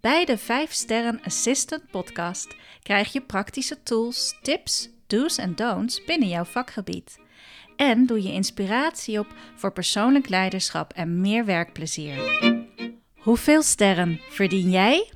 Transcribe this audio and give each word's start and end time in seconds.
Bij 0.00 0.24
de 0.24 0.38
5 0.38 0.72
Sterren 0.72 1.20
Assistant 1.24 1.90
podcast 1.90 2.56
krijg 2.82 3.12
je 3.12 3.20
praktische 3.20 3.82
tools, 3.82 4.38
tips, 4.42 4.88
do's 5.06 5.38
en 5.38 5.54
don'ts 5.54 6.04
binnen 6.04 6.28
jouw 6.28 6.44
vakgebied. 6.44 7.18
En 7.76 8.06
doe 8.06 8.22
je 8.22 8.32
inspiratie 8.32 9.18
op 9.18 9.34
voor 9.54 9.72
persoonlijk 9.72 10.28
leiderschap 10.28 10.92
en 10.92 11.20
meer 11.20 11.44
werkplezier. 11.44 12.16
Hoeveel 13.16 13.62
sterren 13.62 14.20
verdien 14.28 14.70
jij? 14.70 15.12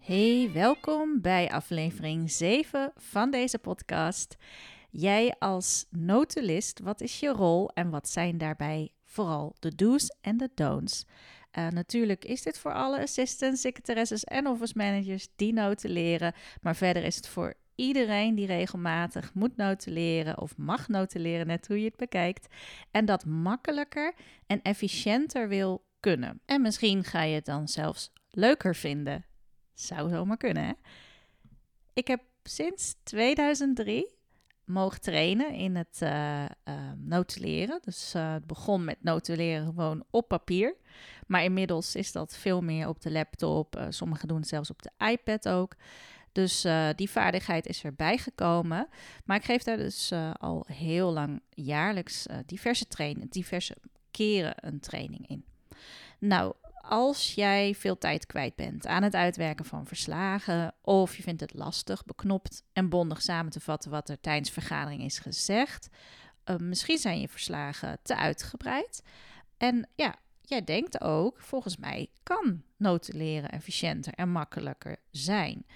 Hey, 0.00 0.50
welkom 0.52 1.20
bij 1.20 1.50
aflevering 1.50 2.30
7 2.30 2.92
van 2.96 3.30
deze 3.30 3.58
podcast. 3.58 4.36
Jij 4.98 5.34
als 5.38 5.86
notulist, 5.90 6.80
wat 6.80 7.00
is 7.00 7.20
je 7.20 7.28
rol 7.28 7.70
en 7.70 7.90
wat 7.90 8.08
zijn 8.08 8.38
daarbij 8.38 8.92
vooral 9.04 9.56
de 9.58 9.74
do's 9.74 10.16
en 10.20 10.36
de 10.36 10.50
don'ts? 10.54 11.04
Uh, 11.58 11.68
natuurlijk 11.68 12.24
is 12.24 12.42
dit 12.42 12.58
voor 12.58 12.72
alle 12.72 13.00
assistants, 13.00 13.60
secretaresses 13.60 14.24
en 14.24 14.46
office 14.46 14.72
managers 14.76 15.28
die 15.36 15.52
notuleren. 15.52 16.34
Maar 16.60 16.76
verder 16.76 17.04
is 17.04 17.16
het 17.16 17.28
voor 17.28 17.54
iedereen 17.74 18.34
die 18.34 18.46
regelmatig 18.46 19.34
moet 19.34 19.56
notuleren 19.56 20.40
of 20.40 20.56
mag 20.56 20.88
notuleren, 20.88 21.46
net 21.46 21.66
hoe 21.66 21.78
je 21.78 21.84
het 21.84 21.96
bekijkt. 21.96 22.54
En 22.90 23.04
dat 23.04 23.24
makkelijker 23.24 24.14
en 24.46 24.62
efficiënter 24.62 25.48
wil 25.48 25.84
kunnen. 26.00 26.40
En 26.44 26.62
misschien 26.62 27.04
ga 27.04 27.22
je 27.22 27.34
het 27.34 27.44
dan 27.44 27.68
zelfs 27.68 28.12
leuker 28.30 28.74
vinden. 28.74 29.24
Zou 29.74 30.08
zomaar 30.08 30.36
kunnen, 30.36 30.64
hè? 30.64 30.72
Ik 31.92 32.06
heb 32.06 32.22
sinds 32.42 32.94
2003 33.02 34.15
mogen 34.66 35.00
trainen 35.00 35.52
in 35.52 35.76
het 35.76 36.00
uh, 36.02 36.42
uh, 36.42 36.48
notuleren. 36.96 37.80
Dus 37.82 38.14
uh, 38.16 38.32
het 38.32 38.46
begon 38.46 38.84
met 38.84 39.02
notuleren 39.02 39.64
gewoon 39.64 40.04
op 40.10 40.28
papier. 40.28 40.76
Maar 41.26 41.44
inmiddels 41.44 41.94
is 41.94 42.12
dat 42.12 42.36
veel 42.36 42.62
meer 42.62 42.88
op 42.88 43.00
de 43.00 43.10
laptop. 43.10 43.86
sommigen 43.88 44.28
doen 44.28 44.38
het 44.38 44.48
zelfs 44.48 44.70
op 44.70 44.82
de 44.82 45.06
iPad 45.10 45.48
ook. 45.48 45.74
Dus 46.32 46.66
die 46.94 47.10
vaardigheid 47.10 47.66
is 47.66 47.84
erbij 47.84 48.18
gekomen. 48.18 48.88
Maar 49.24 49.36
ik 49.36 49.44
geef 49.44 49.62
daar 49.62 49.76
dus 49.76 50.12
al 50.32 50.64
heel 50.72 51.12
lang 51.12 51.42
jaarlijks 51.50 52.26
diverse, 52.46 52.86
trainen, 52.86 53.28
diverse 53.28 53.76
keren 54.10 54.54
een 54.56 54.80
training 54.80 55.28
in. 55.28 55.44
Nou, 56.18 56.54
als 56.88 57.34
jij 57.34 57.74
veel 57.74 57.98
tijd 57.98 58.26
kwijt 58.26 58.54
bent 58.54 58.86
aan 58.86 59.02
het 59.02 59.14
uitwerken 59.14 59.64
van 59.64 59.86
verslagen, 59.86 60.74
of 60.82 61.16
je 61.16 61.22
vindt 61.22 61.40
het 61.40 61.54
lastig, 61.54 62.04
beknopt 62.04 62.62
en 62.72 62.88
bondig 62.88 63.22
samen 63.22 63.52
te 63.52 63.60
vatten 63.60 63.90
wat 63.90 64.08
er 64.08 64.20
tijdens 64.20 64.50
vergadering 64.50 65.02
is 65.02 65.18
gezegd, 65.18 65.88
uh, 66.44 66.56
misschien 66.56 66.98
zijn 66.98 67.20
je 67.20 67.28
verslagen 67.28 67.98
te 68.02 68.16
uitgebreid. 68.16 69.02
En 69.56 69.88
ja, 69.94 70.14
jij 70.42 70.64
denkt 70.64 71.00
ook, 71.00 71.40
volgens 71.40 71.76
mij 71.76 72.10
kan 72.22 72.62
notuleren 72.76 73.50
efficiënter 73.50 74.12
en 74.12 74.28
makkelijker 74.28 74.96
zijn. 75.10 75.66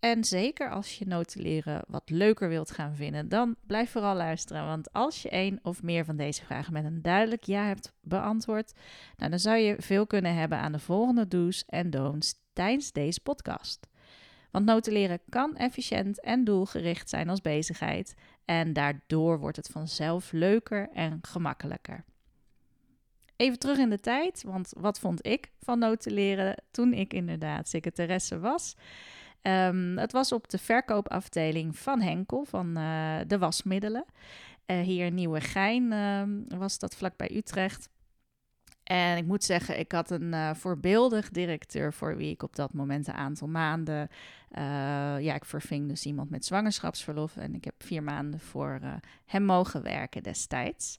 En 0.00 0.24
zeker 0.24 0.70
als 0.70 0.98
je 0.98 1.06
notuleren 1.06 1.84
wat 1.88 2.10
leuker 2.10 2.48
wilt 2.48 2.70
gaan 2.70 2.94
vinden, 2.94 3.28
dan 3.28 3.56
blijf 3.66 3.90
vooral 3.90 4.14
luisteren. 4.14 4.66
Want 4.66 4.92
als 4.92 5.22
je 5.22 5.28
één 5.28 5.58
of 5.62 5.82
meer 5.82 6.04
van 6.04 6.16
deze 6.16 6.44
vragen 6.44 6.72
met 6.72 6.84
een 6.84 7.02
duidelijk 7.02 7.44
ja 7.44 7.66
hebt 7.66 7.92
beantwoord, 8.00 8.72
nou, 9.16 9.30
dan 9.30 9.38
zou 9.38 9.56
je 9.56 9.76
veel 9.78 10.06
kunnen 10.06 10.34
hebben 10.34 10.58
aan 10.58 10.72
de 10.72 10.78
volgende 10.78 11.28
do's 11.28 11.64
en 11.66 11.90
don'ts 11.90 12.34
tijdens 12.52 12.92
deze 12.92 13.20
podcast. 13.20 13.88
Want 14.50 14.68
notuleren 14.68 15.20
kan 15.28 15.56
efficiënt 15.56 16.20
en 16.20 16.44
doelgericht 16.44 17.08
zijn 17.08 17.28
als 17.28 17.40
bezigheid. 17.40 18.14
En 18.44 18.72
daardoor 18.72 19.38
wordt 19.38 19.56
het 19.56 19.68
vanzelf 19.68 20.32
leuker 20.32 20.88
en 20.92 21.18
gemakkelijker. 21.22 22.04
Even 23.36 23.58
terug 23.58 23.78
in 23.78 23.90
de 23.90 24.00
tijd, 24.00 24.42
want 24.42 24.72
wat 24.76 24.98
vond 24.98 25.26
ik 25.26 25.52
van 25.60 25.78
notuleren 25.78 26.62
toen 26.70 26.92
ik 26.92 27.12
inderdaad 27.12 27.68
secretaresse 27.68 28.38
was? 28.38 28.76
Um, 29.42 29.98
het 29.98 30.12
was 30.12 30.32
op 30.32 30.48
de 30.48 30.58
verkoopafdeling 30.58 31.78
van 31.78 32.00
Henkel, 32.00 32.44
van 32.44 32.78
uh, 32.78 33.16
de 33.26 33.38
wasmiddelen. 33.38 34.04
Uh, 34.66 34.80
hier 34.80 35.06
in 35.06 35.14
Nieuwegein 35.14 35.92
uh, 35.92 36.58
was 36.58 36.78
dat 36.78 36.96
vlakbij 36.96 37.30
Utrecht. 37.36 37.88
En 38.82 39.16
ik 39.16 39.26
moet 39.26 39.44
zeggen, 39.44 39.78
ik 39.78 39.92
had 39.92 40.10
een 40.10 40.32
uh, 40.32 40.54
voorbeeldig 40.54 41.30
directeur 41.30 41.92
voor 41.92 42.16
wie 42.16 42.30
ik 42.30 42.42
op 42.42 42.56
dat 42.56 42.72
moment 42.72 43.06
een 43.06 43.14
aantal 43.14 43.48
maanden. 43.48 44.08
ja, 45.20 45.34
ik 45.34 45.44
verving 45.44 45.88
dus 45.88 46.06
iemand 46.06 46.30
met 46.30 46.44
zwangerschapsverlof. 46.44 47.36
En 47.36 47.54
ik 47.54 47.64
heb 47.64 47.74
vier 47.78 48.02
maanden 48.02 48.40
voor 48.40 48.80
hem 49.26 49.44
mogen 49.44 49.82
werken 49.82 50.22
destijds. 50.22 50.98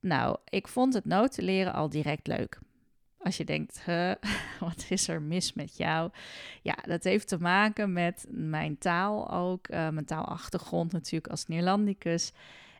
Nou, 0.00 0.36
ik 0.44 0.68
vond 0.68 0.94
het 0.94 1.04
notuleren 1.04 1.72
al 1.72 1.88
direct 1.88 2.26
leuk. 2.26 2.58
Als 3.22 3.36
je 3.36 3.44
denkt, 3.44 3.84
wat 4.60 4.86
is 4.88 5.08
er 5.08 5.22
mis 5.22 5.52
met 5.52 5.76
jou? 5.76 6.10
Ja, 6.62 6.74
dat 6.86 7.04
heeft 7.04 7.28
te 7.28 7.38
maken 7.40 7.92
met 7.92 8.26
mijn 8.28 8.78
taal 8.78 9.30
ook. 9.30 9.68
Uh, 9.68 9.88
mijn 9.88 10.04
taalachtergrond 10.04 10.92
natuurlijk 10.92 11.30
als 11.30 11.46
Neerlandicus. 11.46 12.32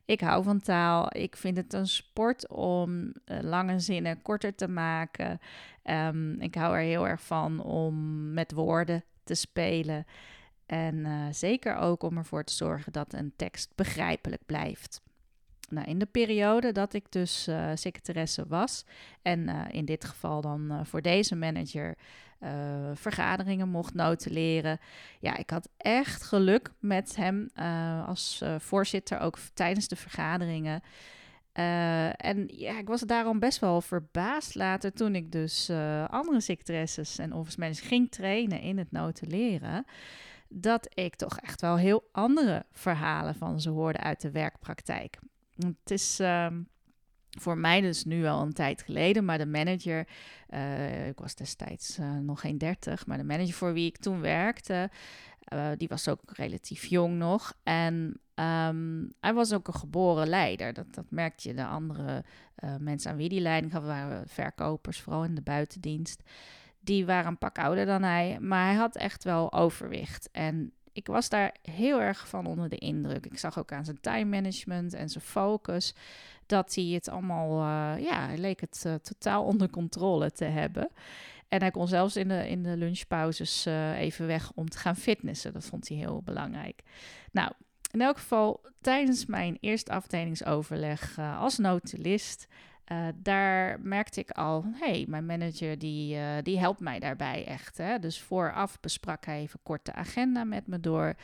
Ik 0.05 0.21
hou 0.21 0.43
van 0.43 0.61
taal. 0.61 1.17
Ik 1.17 1.37
vind 1.37 1.56
het 1.56 1.73
een 1.73 1.87
sport 1.87 2.49
om 2.49 3.00
uh, 3.00 3.39
lange 3.41 3.81
zinnen 3.81 4.23
korter 4.23 4.55
te 4.55 4.69
maken. 4.69 5.41
Um, 5.84 6.41
ik 6.41 6.55
hou 6.55 6.75
er 6.75 6.83
heel 6.83 7.09
erg 7.09 7.23
van 7.23 7.62
om 7.62 8.33
met 8.33 8.53
woorden 8.53 9.05
te 9.25 9.34
spelen. 9.34 10.06
En 10.67 10.95
uh, 10.95 11.27
zeker 11.31 11.77
ook 11.77 12.03
om 12.03 12.17
ervoor 12.17 12.45
te 12.45 12.53
zorgen 12.53 12.93
dat 12.93 13.12
een 13.12 13.33
tekst 13.37 13.73
begrijpelijk 13.75 14.43
blijft. 14.47 15.03
Nou, 15.70 15.86
in 15.86 15.98
de 15.98 16.06
periode 16.06 16.72
dat 16.72 16.92
ik 16.92 17.12
dus 17.12 17.48
uh, 17.48 17.70
secretaresse 17.75 18.44
was 18.48 18.84
en 19.22 19.48
uh, 19.48 19.64
in 19.70 19.84
dit 19.84 20.04
geval 20.04 20.41
dan 20.41 20.72
uh, 20.72 20.81
voor 20.84 21.03
deze 21.03 21.36
manager 21.36 21.97
vergaderingen 22.94 23.69
mocht 23.69 23.94
notuleren. 23.94 24.78
Ja, 25.19 25.36
ik 25.36 25.50
had 25.50 25.69
echt 25.76 26.22
geluk 26.22 26.72
met 26.78 27.16
hem 27.16 27.48
als 28.06 28.42
voorzitter 28.58 29.19
ook 29.19 29.38
tijdens 29.54 29.88
de 29.88 29.97
vergaderingen. 29.97 30.82
en 32.16 32.44
ja, 32.47 32.78
ik 32.78 32.88
was 32.88 33.00
daarom 33.00 33.38
best 33.38 33.58
wel 33.58 33.81
verbaasd 33.81 34.54
later 34.54 34.92
toen 34.92 35.14
ik 35.14 35.32
dus 35.32 35.70
andere 36.06 36.41
secretaresses 36.41 37.19
en 37.19 37.32
office 37.32 37.60
managers 37.60 37.87
ging 37.87 38.10
trainen 38.10 38.60
in 38.60 38.78
het 38.78 38.92
notuleren 38.92 39.84
dat 40.52 40.88
ik 40.94 41.14
toch 41.14 41.38
echt 41.38 41.60
wel 41.60 41.76
heel 41.76 42.08
andere 42.12 42.64
verhalen 42.72 43.34
van 43.34 43.60
ze 43.60 43.70
hoorde 43.70 43.98
uit 43.98 44.20
de 44.20 44.31
werkpraktijk. 44.31 45.19
Het 45.66 45.91
is 45.91 46.19
um, 46.21 46.69
voor 47.38 47.59
mij 47.59 47.81
dus 47.81 48.04
nu 48.04 48.26
al 48.26 48.43
een 48.43 48.53
tijd 48.53 48.82
geleden, 48.82 49.25
maar 49.25 49.38
de 49.38 49.47
manager, 49.47 50.09
uh, 50.48 51.09
ik 51.09 51.19
was 51.19 51.34
destijds 51.34 51.98
uh, 51.98 52.19
nog 52.19 52.41
geen 52.41 52.59
dertig, 52.59 53.06
maar 53.06 53.19
de 53.19 53.25
manager 53.25 53.54
voor 53.54 53.72
wie 53.72 53.87
ik 53.87 53.97
toen 53.97 54.20
werkte, 54.20 54.91
uh, 55.54 55.69
die 55.76 55.88
was 55.88 56.09
ook 56.09 56.20
relatief 56.26 56.84
jong 56.84 57.19
nog. 57.19 57.54
En 57.62 58.20
um, 58.34 59.12
hij 59.20 59.34
was 59.34 59.53
ook 59.53 59.69
een 59.69 59.75
geboren 59.75 60.28
leider. 60.28 60.72
Dat, 60.72 60.94
dat 60.94 61.10
merkte 61.10 61.49
je 61.49 61.54
de 61.54 61.66
andere 61.66 62.25
mensen 62.78 63.10
aan 63.10 63.16
wie 63.16 63.28
die 63.28 63.41
leiding 63.41 63.73
gaf, 63.73 63.85
waren 63.85 64.29
verkopers, 64.29 65.00
vooral 65.00 65.25
in 65.25 65.35
de 65.35 65.43
buitendienst. 65.43 66.23
Die 66.81 67.06
waren 67.06 67.26
een 67.26 67.38
pak 67.38 67.58
ouder 67.58 67.87
dan 67.87 68.02
hij, 68.02 68.38
maar 68.40 68.67
hij 68.67 68.75
had 68.75 68.96
echt 68.96 69.25
wel 69.25 69.52
overwicht. 69.52 70.29
En 70.32 70.73
ik 71.00 71.06
was 71.06 71.29
daar 71.29 71.55
heel 71.62 72.00
erg 72.00 72.29
van 72.29 72.47
onder 72.47 72.69
de 72.69 72.76
indruk. 72.76 73.26
Ik 73.26 73.38
zag 73.38 73.58
ook 73.58 73.73
aan 73.73 73.85
zijn 73.85 74.00
time 74.00 74.25
management 74.25 74.94
en 74.94 75.08
zijn 75.08 75.25
focus 75.25 75.94
dat 76.47 76.75
hij 76.75 76.85
het 76.85 77.08
allemaal, 77.08 77.50
uh, 77.61 78.05
ja, 78.05 78.35
leek 78.37 78.61
het 78.61 78.85
uh, 78.87 78.94
totaal 78.94 79.44
onder 79.44 79.70
controle 79.70 80.31
te 80.31 80.44
hebben. 80.44 80.88
En 81.49 81.61
hij 81.61 81.70
kon 81.70 81.88
zelfs 81.88 82.17
in 82.17 82.29
de, 82.29 82.49
in 82.49 82.62
de 82.62 82.76
lunchpauzes 82.76 83.67
uh, 83.67 83.99
even 83.99 84.26
weg 84.26 84.52
om 84.55 84.69
te 84.69 84.79
gaan 84.79 84.97
fitnessen. 84.97 85.52
Dat 85.52 85.64
vond 85.64 85.88
hij 85.88 85.97
heel 85.97 86.23
belangrijk. 86.25 86.82
Nou, 87.32 87.52
in 87.91 88.00
elk 88.00 88.19
geval, 88.19 88.61
tijdens 88.81 89.26
mijn 89.26 89.56
eerste 89.61 89.93
afdelingsoverleg 89.93 91.19
als 91.19 91.58
notulist 91.58 92.47
uh, 92.92 93.06
daar 93.16 93.81
merkte 93.81 94.20
ik 94.20 94.31
al, 94.31 94.64
hey, 94.72 95.04
mijn 95.08 95.26
manager 95.26 95.78
die, 95.78 96.16
uh, 96.16 96.26
die 96.42 96.58
helpt 96.58 96.81
mij 96.81 96.98
daarbij 96.98 97.46
echt. 97.46 97.78
Hè? 97.78 97.98
Dus 97.98 98.20
vooraf 98.20 98.81
besprak 98.81 99.25
hij 99.25 99.40
even 99.40 99.60
kort 99.62 99.84
de 99.84 99.92
agenda 99.92 100.44
met 100.44 100.66
me 100.66 100.81
door. 100.81 101.14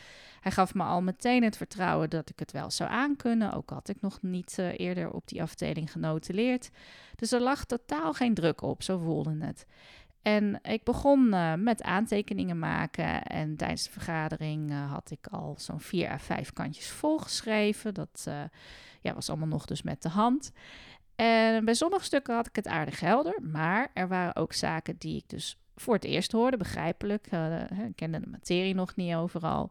Hij 0.40 0.52
gaf 0.52 0.74
me 0.74 0.82
al 0.82 1.02
meteen 1.02 1.42
het 1.42 1.56
vertrouwen 1.56 2.10
dat 2.10 2.30
ik 2.30 2.38
het 2.38 2.52
wel 2.52 2.70
zou 2.70 2.90
aankunnen. 2.90 3.52
Ook 3.52 3.70
had 3.70 3.88
ik 3.88 4.00
nog 4.00 4.22
niet 4.22 4.56
uh, 4.60 4.78
eerder 4.78 5.12
op 5.12 5.28
die 5.28 5.42
afdeling 5.42 5.92
genotuleerd. 5.92 6.70
Dus 7.14 7.32
er 7.32 7.40
lag 7.40 7.64
totaal 7.64 8.12
geen 8.12 8.34
druk 8.34 8.62
op, 8.62 8.82
zo 8.82 8.98
voelde 8.98 9.36
het. 9.40 9.66
En 10.22 10.58
ik 10.62 10.84
begon 10.84 11.28
met 11.62 11.82
aantekeningen 11.82 12.58
maken. 12.58 13.22
En 13.22 13.56
tijdens 13.56 13.84
de 13.84 13.90
vergadering 13.90 14.72
had 14.88 15.10
ik 15.10 15.26
al 15.26 15.54
zo'n 15.58 15.80
vier 15.80 16.10
à 16.10 16.18
vijf 16.18 16.52
kantjes 16.52 16.88
volgeschreven. 16.88 17.94
Dat 17.94 18.28
ja, 19.00 19.14
was 19.14 19.28
allemaal 19.28 19.48
nog 19.48 19.64
dus 19.64 19.82
met 19.82 20.02
de 20.02 20.08
hand. 20.08 20.52
En 21.16 21.64
bij 21.64 21.74
sommige 21.74 22.04
stukken 22.04 22.34
had 22.34 22.46
ik 22.46 22.56
het 22.56 22.66
aardig 22.66 23.00
helder. 23.00 23.38
Maar 23.42 23.90
er 23.94 24.08
waren 24.08 24.36
ook 24.36 24.52
zaken 24.52 24.96
die 24.98 25.16
ik 25.16 25.28
dus 25.28 25.58
voor 25.76 25.94
het 25.94 26.04
eerst 26.04 26.32
hoorde, 26.32 26.56
begrijpelijk. 26.56 27.26
ik 27.86 27.96
kende 27.96 28.20
de 28.20 28.26
materie 28.30 28.74
nog 28.74 28.96
niet 28.96 29.14
overal. 29.14 29.70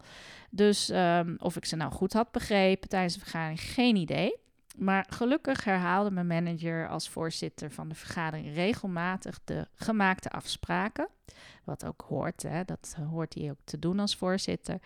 Dus 0.49 0.89
um, 0.89 1.35
of 1.39 1.55
ik 1.55 1.65
ze 1.65 1.75
nou 1.75 1.91
goed 1.91 2.13
had 2.13 2.31
begrepen 2.31 2.89
tijdens 2.89 3.13
de 3.13 3.19
vergadering, 3.19 3.61
geen 3.61 3.95
idee. 3.95 4.35
Maar 4.75 5.05
gelukkig 5.09 5.63
herhaalde 5.63 6.11
mijn 6.11 6.27
manager 6.27 6.89
als 6.89 7.09
voorzitter 7.09 7.71
van 7.71 7.89
de 7.89 7.95
vergadering 7.95 8.53
regelmatig 8.53 9.39
de 9.43 9.67
gemaakte 9.75 10.29
afspraken. 10.29 11.07
Wat 11.63 11.85
ook 11.85 12.05
hoort, 12.07 12.43
hè, 12.43 12.63
dat 12.63 12.95
hoort 13.09 13.33
hij 13.33 13.49
ook 13.49 13.59
te 13.63 13.79
doen 13.79 13.99
als 13.99 14.15
voorzitter. 14.15 14.79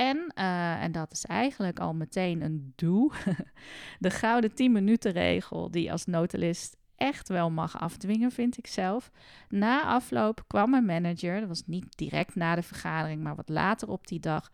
En, 0.00 0.32
uh, 0.34 0.82
en 0.82 0.92
dat 0.92 1.12
is 1.12 1.24
eigenlijk 1.24 1.80
al 1.80 1.94
meteen 1.94 2.42
een 2.42 2.72
doe, 2.76 3.12
de 3.98 4.10
gouden 4.10 4.54
10 4.54 4.72
minuten 4.72 5.12
regel 5.12 5.70
die 5.70 5.92
als 5.92 6.06
notulist 6.06 6.76
echt 6.96 7.28
wel 7.28 7.50
mag 7.50 7.80
afdwingen, 7.80 8.30
vind 8.30 8.58
ik 8.58 8.66
zelf. 8.66 9.10
Na 9.48 9.82
afloop 9.82 10.44
kwam 10.46 10.70
mijn 10.70 10.84
manager, 10.84 11.40
dat 11.40 11.48
was 11.48 11.66
niet 11.66 11.96
direct 11.96 12.34
na 12.34 12.54
de 12.54 12.62
vergadering, 12.62 13.22
maar 13.22 13.34
wat 13.34 13.48
later 13.48 13.88
op 13.88 14.06
die 14.06 14.20
dag, 14.20 14.50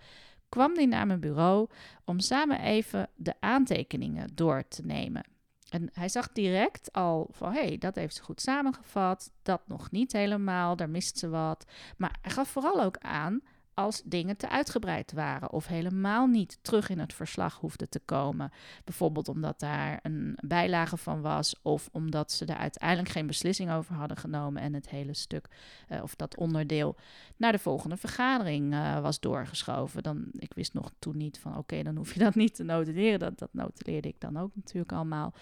kwam 0.49 0.75
hij 0.75 0.87
naar 0.87 1.07
mijn 1.07 1.21
bureau 1.21 1.69
om 2.05 2.21
samen 2.21 2.61
even 2.61 3.09
de 3.15 3.35
aantekeningen 3.41 4.29
door 4.35 4.69
te 4.69 4.83
nemen. 4.85 5.25
En 5.69 5.91
hij 5.93 6.09
zag 6.09 6.33
direct 6.33 6.93
al 6.93 7.29
van, 7.31 7.53
hé, 7.53 7.67
hey, 7.67 7.79
dat 7.79 7.95
heeft 7.95 8.15
ze 8.15 8.23
goed 8.23 8.41
samengevat, 8.41 9.33
dat 9.43 9.63
nog 9.67 9.91
niet 9.91 10.13
helemaal, 10.13 10.77
daar 10.77 10.91
mist 10.91 11.19
ze 11.19 11.29
wat. 11.29 11.67
Maar 11.97 12.17
hij 12.21 12.31
gaf 12.31 12.49
vooral 12.49 12.83
ook 12.83 12.99
aan 12.99 13.43
als 13.77 14.03
dingen 14.05 14.37
te 14.37 14.49
uitgebreid 14.49 15.13
waren 15.13 15.53
of 15.53 15.67
helemaal 15.67 16.27
niet 16.27 16.59
terug 16.63 16.89
in 16.89 16.99
het 16.99 17.15
verslag 17.15 17.61
hoefden 17.61 17.89
te 17.89 18.01
komen. 18.05 18.51
Bijvoorbeeld 18.85 19.29
omdat 19.29 19.61
daar 19.61 19.99
een 20.03 20.39
bijlage 20.41 20.97
van 20.97 21.21
was 21.21 21.55
of 21.63 21.89
omdat 21.93 22.33
ze 22.33 22.45
er 22.45 22.57
uiteindelijk 22.57 23.09
geen 23.09 23.27
beslissing 23.27 23.71
over 23.73 23.95
hadden 23.95 24.17
genomen 24.17 24.63
en 24.63 24.75
het 24.75 24.89
hele 24.89 25.15
stuk 25.15 25.49
uh, 25.89 26.03
of 26.03 26.15
dat 26.15 26.37
onderdeel 26.37 26.97
naar 27.37 27.53
de 27.53 27.59
volgende 27.59 27.97
vergadering 27.97 28.73
uh, 28.73 29.01
was 29.01 29.21
doorgeschoven. 29.21 30.03
Dan, 30.03 30.29
ik 30.33 30.55
wist 30.55 30.75
nog 30.75 30.91
toen 30.99 31.17
niet 31.17 31.39
van 31.39 31.57
oké, 31.57 31.83
dan 31.83 31.97
hoef 31.97 32.13
je 32.13 32.19
dat 32.19 32.35
niet 32.35 32.55
te 32.55 32.65
notuleren. 32.65 33.19
Dat, 33.19 33.39
dat 33.39 33.51
notuleerde 33.53 34.09
ik 34.09 34.21
dan 34.21 34.37
ook 34.37 34.51
natuurlijk 34.55 34.93
allemaal. 34.93 35.35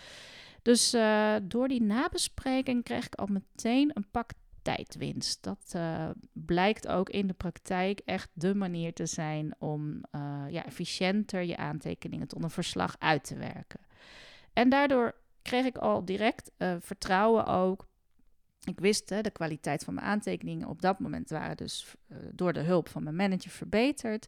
Dus 0.63 0.95
uh, 0.95 1.35
door 1.43 1.69
die 1.69 1.83
nabespreking 1.83 2.85
kreeg 2.85 3.07
ik 3.07 3.15
al 3.15 3.27
meteen 3.27 3.91
een 3.95 4.07
pak 4.11 4.31
tijdwinst. 4.65 5.43
Dat 5.43 5.73
uh, 5.77 6.11
blijkt 6.33 6.89
ook 6.89 7.11
in 7.11 7.27
de 7.27 7.33
praktijk 7.33 8.01
echt 8.05 8.31
de 8.33 8.55
manier 8.55 8.93
te 8.93 9.07
zijn 9.07 9.55
om 9.59 9.95
uh, 9.95 10.45
ja, 10.49 10.67
efficiënter 10.67 11.43
je 11.43 11.57
aantekeningen 11.57 12.29
tot 12.29 12.43
een 12.43 12.51
verslag 12.51 12.97
uit 12.99 13.25
te 13.25 13.37
werken. 13.37 13.81
En 14.53 14.69
daardoor 14.69 15.15
kreeg 15.43 15.65
ik 15.65 15.77
al 15.77 16.05
direct 16.05 16.51
uh, 16.59 16.75
vertrouwen 16.81 17.47
ook. 17.47 17.87
Ik 18.65 18.81
wist 18.81 19.11
hè, 19.11 19.21
de 19.21 19.31
kwaliteit 19.31 19.85
van 19.85 19.95
mijn 19.95 20.07
aantekeningen 20.07 20.69
op 20.69 20.83
dat 20.83 20.99
moment 20.99 21.31
waren 21.31 21.57
dus 21.57 21.95
door 22.33 22.53
de 22.53 22.61
hulp 22.61 22.89
van 22.89 23.03
mijn 23.03 23.17
manager 23.17 23.51
verbeterd. 23.51 24.27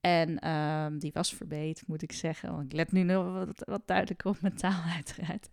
En 0.00 0.50
um, 0.50 0.98
die 0.98 1.10
was 1.12 1.34
verbeterd, 1.34 1.88
moet 1.88 2.02
ik 2.02 2.12
zeggen. 2.12 2.50
Want 2.50 2.64
ik 2.64 2.72
let 2.72 2.92
nu 2.92 3.02
nog 3.02 3.46
wat, 3.58 3.82
duidelijker 3.86 4.30
op 4.30 4.40
mijn 4.40 4.56
taal 4.56 4.82
uiteraard. 4.96 5.48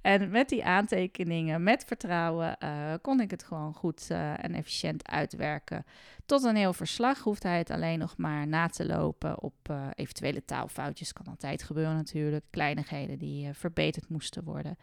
En 0.00 0.30
met 0.30 0.48
die 0.48 0.64
aantekeningen, 0.64 1.62
met 1.62 1.84
vertrouwen, 1.84 2.56
uh, 2.62 2.94
kon 3.02 3.20
ik 3.20 3.30
het 3.30 3.42
gewoon 3.42 3.74
goed 3.74 4.08
uh, 4.10 4.44
en 4.44 4.54
efficiënt 4.54 5.08
uitwerken. 5.08 5.84
Tot 6.26 6.44
een 6.44 6.56
heel 6.56 6.72
verslag 6.72 7.18
hoeft 7.18 7.42
hij 7.42 7.58
het 7.58 7.70
alleen 7.70 7.98
nog 7.98 8.16
maar 8.16 8.46
na 8.46 8.66
te 8.66 8.86
lopen 8.86 9.42
op 9.42 9.54
uh, 9.70 9.86
eventuele 9.94 10.44
taalfoutjes. 10.44 11.12
Kan 11.12 11.26
altijd 11.26 11.62
gebeuren 11.62 11.96
natuurlijk. 11.96 12.44
Kleinigheden 12.50 13.18
die 13.18 13.52
verbeterd 13.52 14.08
moesten 14.08 14.44
worden. 14.44 14.78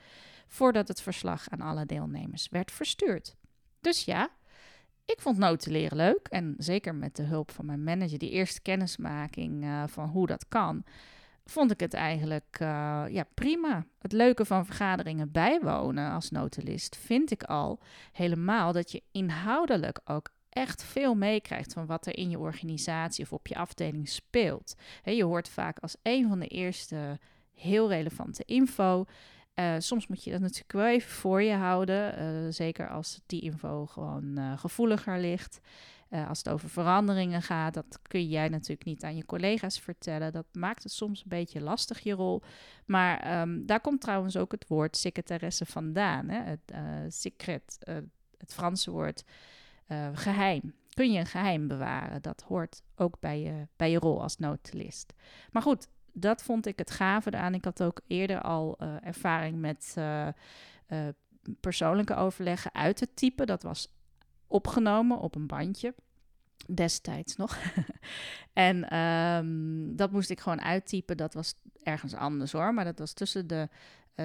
Voordat 0.48 0.88
het 0.88 1.02
verslag 1.02 1.50
aan 1.50 1.62
alle 1.62 1.86
deelnemers 1.86 2.48
werd 2.50 2.72
verstuurd. 2.72 3.36
Dus 3.82 4.06
ja, 4.06 4.30
ik 5.06 5.22
vond 5.22 5.38
notuleren 5.38 5.98
leuk. 5.98 6.28
En 6.28 6.56
zeker 6.58 6.96
met 6.96 7.16
de 7.16 7.24
hulp 7.24 7.52
van 7.52 7.66
mijn 7.66 7.84
manager, 7.84 8.18
die 8.18 8.30
eerste 8.30 8.62
kennismaking 8.62 9.64
uh, 9.64 9.84
van 9.88 10.10
hoe 10.10 10.28
dat 10.28 10.48
kan, 10.48 10.84
vond 11.46 11.72
ik 11.72 11.80
het 11.80 11.94
eigenlijk 11.94 12.58
uh, 12.62 13.04
ja, 13.10 13.26
prima. 13.34 13.86
Het 14.00 14.12
leuke 14.12 14.46
van 14.46 14.66
vergaderingen 14.66 15.32
bijwonen 15.32 16.12
als 16.12 16.30
notulist 16.30 16.98
vind 16.98 17.32
ik 17.32 17.44
al 17.44 17.80
helemaal 18.12 18.72
dat 18.72 18.92
je 18.92 19.04
inhoudelijk 19.12 20.00
ook 20.06 20.30
echt 20.50 20.84
veel 20.84 21.16
meekrijgt 21.16 21.74
van 21.74 21.86
wat 21.86 22.06
er 22.06 22.18
in 22.18 22.30
je 22.30 22.40
organisatie 22.40 23.24
of 23.24 23.34
op 23.34 23.48
je 23.48 23.56
afdeling 23.56 24.10
speelt. 24.10 24.76
Je 25.04 25.24
hoort 25.24 25.50
vaak 25.50 25.80
als 25.80 25.96
een 26.02 26.28
van 26.28 26.40
de 26.40 26.48
eerste 26.48 27.20
heel 27.54 27.90
relevante 27.90 28.44
info 28.46 29.06
uh, 29.56 29.76
soms 29.78 30.08
moet 30.08 30.24
je 30.24 30.32
dat 30.32 30.40
natuurlijk 30.40 30.72
wel 30.72 30.88
even 30.88 31.12
voor 31.12 31.42
je 31.42 31.54
houden. 31.54 32.20
Uh, 32.20 32.52
zeker 32.52 32.90
als 32.90 33.22
die 33.26 33.42
info 33.42 33.86
gewoon 33.86 34.40
uh, 34.40 34.58
gevoeliger 34.58 35.20
ligt. 35.20 35.60
als 36.28 36.38
het 36.38 36.50
over 36.50 36.70
veranderingen 36.70 37.42
gaat, 37.42 37.74
dat 37.74 38.00
kun 38.02 38.28
jij 38.28 38.50
natuurlijk 38.50 38.86
niet 38.86 39.04
aan 39.04 39.16
je 39.16 39.26
collega's 39.26 39.80
vertellen. 39.80 40.32
Dat 40.32 40.46
maakt 40.52 40.84
het 40.84 40.92
soms 40.92 41.22
een 41.22 41.30
beetje 41.30 41.62
lastig, 41.62 42.00
je 42.00 42.14
rol. 42.14 42.42
Maar 42.86 43.42
um, 43.42 43.66
daar 43.66 43.82
komt 43.82 44.02
trouwens 44.02 44.38
ook 44.38 44.52
het 44.52 44.68
woord 44.68 44.98
secretaresse 44.98 45.66
vandaan. 45.66 46.30
Hè? 46.30 46.42
Het 46.42 46.74
secret, 47.14 47.78
het 48.38 48.54
Franse 48.54 48.92
woord 48.92 49.24
geheim. 50.14 50.74
Kun 50.94 51.12
je 51.12 51.20
een 51.20 51.26
geheim 51.26 51.68
bewaren? 51.68 52.22
Dat 52.22 52.44
hoort 52.48 52.82
ook 52.96 53.20
bij 53.20 53.42
je, 53.42 53.68
bij 53.76 53.92
je 53.92 54.00
rol 54.00 54.22
als 54.22 54.38
notulist. 54.38 55.14
Maar 55.52 55.62
goed, 55.62 55.88
dat 56.14 56.44
vond 56.44 56.66
ik 56.66 56.78
het 56.78 56.92
gave 56.92 57.32
aan. 57.32 57.54
Ik 57.54 57.66
had 57.66 57.84
ook 57.84 58.02
eerder 58.08 58.42
al 58.42 58.78
uh, 58.82 58.96
ervaring 59.02 59.60
met 59.60 59.96
uh, 59.98 60.28
uh, 60.88 61.08
persoonlijke 61.60 62.16
overleggen 62.16 62.74
uit 62.74 63.00
het 63.00 63.16
type. 63.16 63.46
Dat 63.46 63.64
was 63.64 63.88
opgenomen 64.48 65.20
op 65.20 65.36
een 65.36 65.48
bandje. 65.48 65.94
Destijds 66.74 67.36
nog. 67.36 67.58
en 68.54 68.98
um, 68.98 69.96
dat 69.96 70.12
moest 70.12 70.30
ik 70.30 70.40
gewoon 70.40 70.62
uittypen. 70.62 71.18
Dat 71.18 71.34
was 71.34 71.54
ergens 71.84 72.14
anders 72.14 72.52
hoor. 72.52 72.74
Maar 72.74 72.86
dat 72.86 73.00
was 73.00 73.14
tussen 73.14 73.48
de 73.48 73.70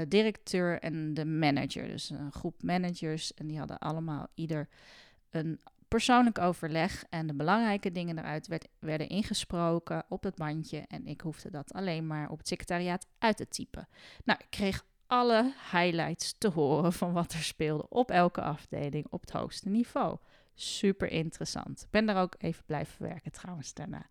directeur 0.08 0.81
en 0.81 1.14
de 1.14 1.25
manager. 1.25 1.88
Dus 1.88 2.11
een 2.11 2.32
groep 2.32 2.62
managers. 2.62 3.35
En 3.35 3.47
die 3.47 3.59
hadden 3.59 3.78
allemaal 3.78 4.26
ieder 4.35 4.68
een 5.30 5.61
persoonlijk 5.88 6.38
overleg 6.38 7.04
en 7.11 7.26
de 7.26 7.35
belangrijke 7.35 7.92
dingen 7.92 8.18
eruit 8.18 8.47
werd, 8.47 8.68
werden 8.78 9.09
ingesproken 9.09 10.04
op 10.09 10.23
het 10.23 10.35
bandje. 10.35 10.85
En 10.88 11.07
ik 11.07 11.21
hoefde 11.21 11.50
dat 11.50 11.73
alleen 11.73 12.07
maar 12.07 12.30
op 12.30 12.38
het 12.38 12.49
secretariaat 12.49 13.07
uit 13.18 13.37
te 13.37 13.49
typen. 13.49 13.88
Nou, 14.25 14.38
ik 14.42 14.50
kreeg 14.50 14.85
alle 15.07 15.52
highlights 15.73 16.35
te 16.38 16.49
horen 16.49 16.92
van 16.92 17.12
wat 17.12 17.33
er 17.33 17.42
speelde 17.42 17.88
op 17.88 18.11
elke 18.11 18.40
afdeling 18.40 19.07
op 19.11 19.21
het 19.21 19.30
hoogste 19.30 19.68
niveau. 19.68 20.16
Super 20.54 21.11
interessant. 21.11 21.83
Ik 21.83 21.90
ben 21.90 22.07
daar 22.07 22.23
ook 22.23 22.35
even 22.38 22.64
blijven 22.66 23.02
werken 23.02 23.33
trouwens 23.33 23.75
daarna. 23.75 24.07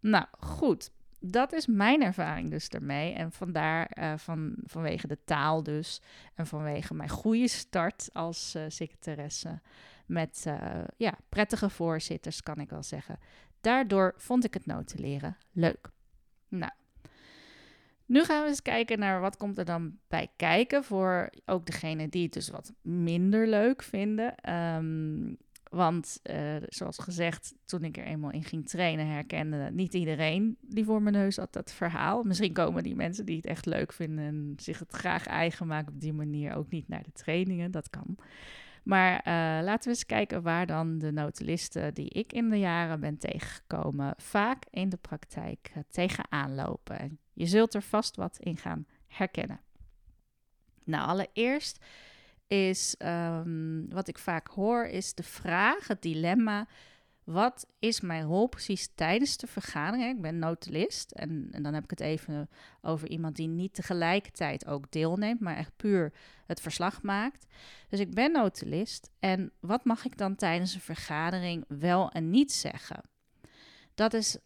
Nou, 0.00 0.26
goed. 0.40 0.90
Dat 1.24 1.52
is 1.52 1.66
mijn 1.66 2.02
ervaring 2.02 2.50
dus 2.50 2.68
ermee. 2.68 3.12
En 3.12 3.32
vandaar, 3.32 3.90
uh, 3.98 4.12
van, 4.16 4.54
vanwege 4.64 5.06
de 5.06 5.18
taal 5.24 5.62
dus. 5.62 6.00
En 6.34 6.46
vanwege 6.46 6.94
mijn 6.94 7.08
goede 7.08 7.48
start 7.48 8.10
als 8.12 8.54
uh, 8.56 8.62
secretaresse 8.68 9.60
met 10.06 10.44
uh, 10.48 10.84
ja, 10.96 11.18
prettige 11.28 11.70
voorzitters, 11.70 12.42
kan 12.42 12.60
ik 12.60 12.70
wel 12.70 12.82
zeggen. 12.82 13.18
Daardoor 13.60 14.14
vond 14.16 14.44
ik 14.44 14.54
het 14.54 14.66
notuleren 14.66 15.36
leuk. 15.52 15.90
Nou, 16.48 16.72
nu 18.06 18.24
gaan 18.24 18.42
we 18.42 18.48
eens 18.48 18.62
kijken 18.62 18.98
naar 18.98 19.20
wat 19.20 19.36
komt 19.36 19.58
er 19.58 19.64
dan 19.64 19.98
bij 20.08 20.28
kijken 20.36 20.84
voor 20.84 21.30
ook 21.44 21.66
degene 21.66 22.08
die 22.08 22.22
het 22.22 22.32
dus 22.32 22.48
wat 22.50 22.72
minder 22.80 23.48
leuk 23.48 23.82
vinden. 23.82 24.52
Um, 24.52 25.38
want 25.70 26.20
uh, 26.30 26.56
zoals 26.68 26.98
gezegd, 26.98 27.54
toen 27.64 27.84
ik 27.84 27.96
er 27.96 28.04
eenmaal 28.04 28.30
in 28.30 28.44
ging 28.44 28.68
trainen, 28.68 29.06
herkende 29.06 29.70
niet 29.70 29.94
iedereen 29.94 30.56
die 30.60 30.84
voor 30.84 31.02
mijn 31.02 31.14
neus 31.14 31.36
had 31.36 31.52
dat 31.52 31.72
verhaal. 31.72 32.22
Misschien 32.22 32.52
komen 32.52 32.82
die 32.82 32.94
mensen 32.94 33.26
die 33.26 33.36
het 33.36 33.46
echt 33.46 33.66
leuk 33.66 33.92
vinden 33.92 34.24
en 34.24 34.52
zich 34.56 34.78
het 34.78 34.92
graag 34.92 35.26
eigen 35.26 35.66
maken 35.66 35.92
op 35.92 36.00
die 36.00 36.12
manier 36.12 36.54
ook 36.54 36.70
niet 36.70 36.88
naar 36.88 37.02
de 37.02 37.12
trainingen. 37.12 37.70
Dat 37.70 37.90
kan. 37.90 38.16
Maar 38.82 39.12
uh, 39.12 39.64
laten 39.64 39.82
we 39.82 39.88
eens 39.88 40.06
kijken 40.06 40.42
waar 40.42 40.66
dan 40.66 40.98
de 40.98 41.12
notulisten 41.12 41.94
die 41.94 42.08
ik 42.08 42.32
in 42.32 42.50
de 42.50 42.58
jaren 42.58 43.00
ben 43.00 43.18
tegengekomen 43.18 44.14
vaak 44.16 44.64
in 44.70 44.88
de 44.88 44.96
praktijk 44.96 45.72
uh, 45.76 45.82
tegenaan 45.90 46.54
lopen. 46.54 47.18
Je 47.32 47.46
zult 47.46 47.74
er 47.74 47.82
vast 47.82 48.16
wat 48.16 48.38
in 48.38 48.56
gaan 48.56 48.86
herkennen. 49.06 49.60
Nou, 50.84 51.08
allereerst 51.08 51.84
is 52.46 52.96
um, 52.98 53.86
wat 53.88 54.08
ik 54.08 54.18
vaak 54.18 54.48
hoor, 54.48 54.84
is 54.84 55.14
de 55.14 55.22
vraag, 55.22 55.88
het 55.88 56.02
dilemma: 56.02 56.66
wat 57.32 57.66
is 57.78 58.00
mijn 58.00 58.24
rol 58.24 58.46
precies 58.46 58.88
tijdens 58.94 59.36
de 59.36 59.46
vergadering? 59.46 60.16
Ik 60.16 60.22
ben 60.22 60.38
notulist 60.38 61.10
en, 61.10 61.48
en, 61.50 61.62
dan 61.62 61.74
heb 61.74 61.84
ik 61.84 61.90
het 61.90 62.00
even 62.00 62.48
over 62.82 63.08
iemand 63.08 63.36
die 63.36 63.48
niet 63.48 63.74
tegelijkertijd 63.74 64.66
ook 64.66 64.90
deelneemt, 64.90 65.40
maar 65.40 65.56
echt 65.56 65.76
puur 65.76 66.12
het 66.46 66.60
verslag 66.60 67.02
maakt. 67.02 67.46
Dus 67.88 68.00
ik 68.00 68.14
ben 68.14 68.32
notulist 68.32 69.10
en 69.18 69.52
wat 69.60 69.84
mag 69.84 70.04
ik 70.04 70.16
dan 70.16 70.34
tijdens 70.34 70.74
een 70.74 70.80
vergadering 70.80 71.64
wel 71.68 72.10
en 72.10 72.30
niet 72.30 72.52
zeggen? 72.52 73.00
Dat 73.94 74.14
is 74.14 74.38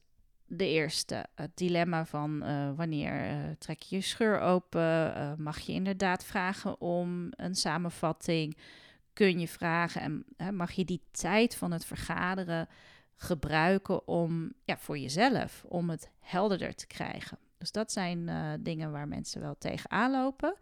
de 0.47 0.69
eerste. 0.69 1.26
Het 1.35 1.57
dilemma 1.57 2.07
van 2.07 2.43
uh, 2.43 2.71
wanneer 2.76 3.31
uh, 3.31 3.50
trek 3.59 3.83
je 3.83 3.97
je 3.97 4.02
scheur 4.02 4.40
open? 4.40 5.16
Uh, 5.16 5.33
mag 5.37 5.59
je 5.59 5.73
inderdaad 5.73 6.25
vragen 6.25 6.81
om 6.81 7.28
een 7.31 7.55
samenvatting? 7.55 8.57
Kun 9.17 9.41
je 9.41 9.49
vragen 9.49 10.01
en 10.01 10.25
hè, 10.37 10.53
mag 10.53 10.73
je 10.73 10.85
die 10.85 11.03
tijd 11.11 11.57
van 11.57 11.73
het 11.73 11.85
vergaderen 11.85 12.69
gebruiken 13.15 14.09
om 14.09 14.53
ja, 14.65 14.79
voor 14.79 14.99
jezelf, 14.99 15.65
om 15.69 15.91
het 15.91 16.11
helderder 16.19 16.75
te 16.75 16.87
krijgen. 16.87 17.39
Dus 17.59 17.73
dat 17.73 17.93
zijn 17.93 18.19
uh, 18.19 18.53
dingen 18.61 18.91
waar 18.93 19.09
mensen 19.09 19.41
wel 19.41 19.59
tegenaan 19.59 20.11
lopen. 20.11 20.55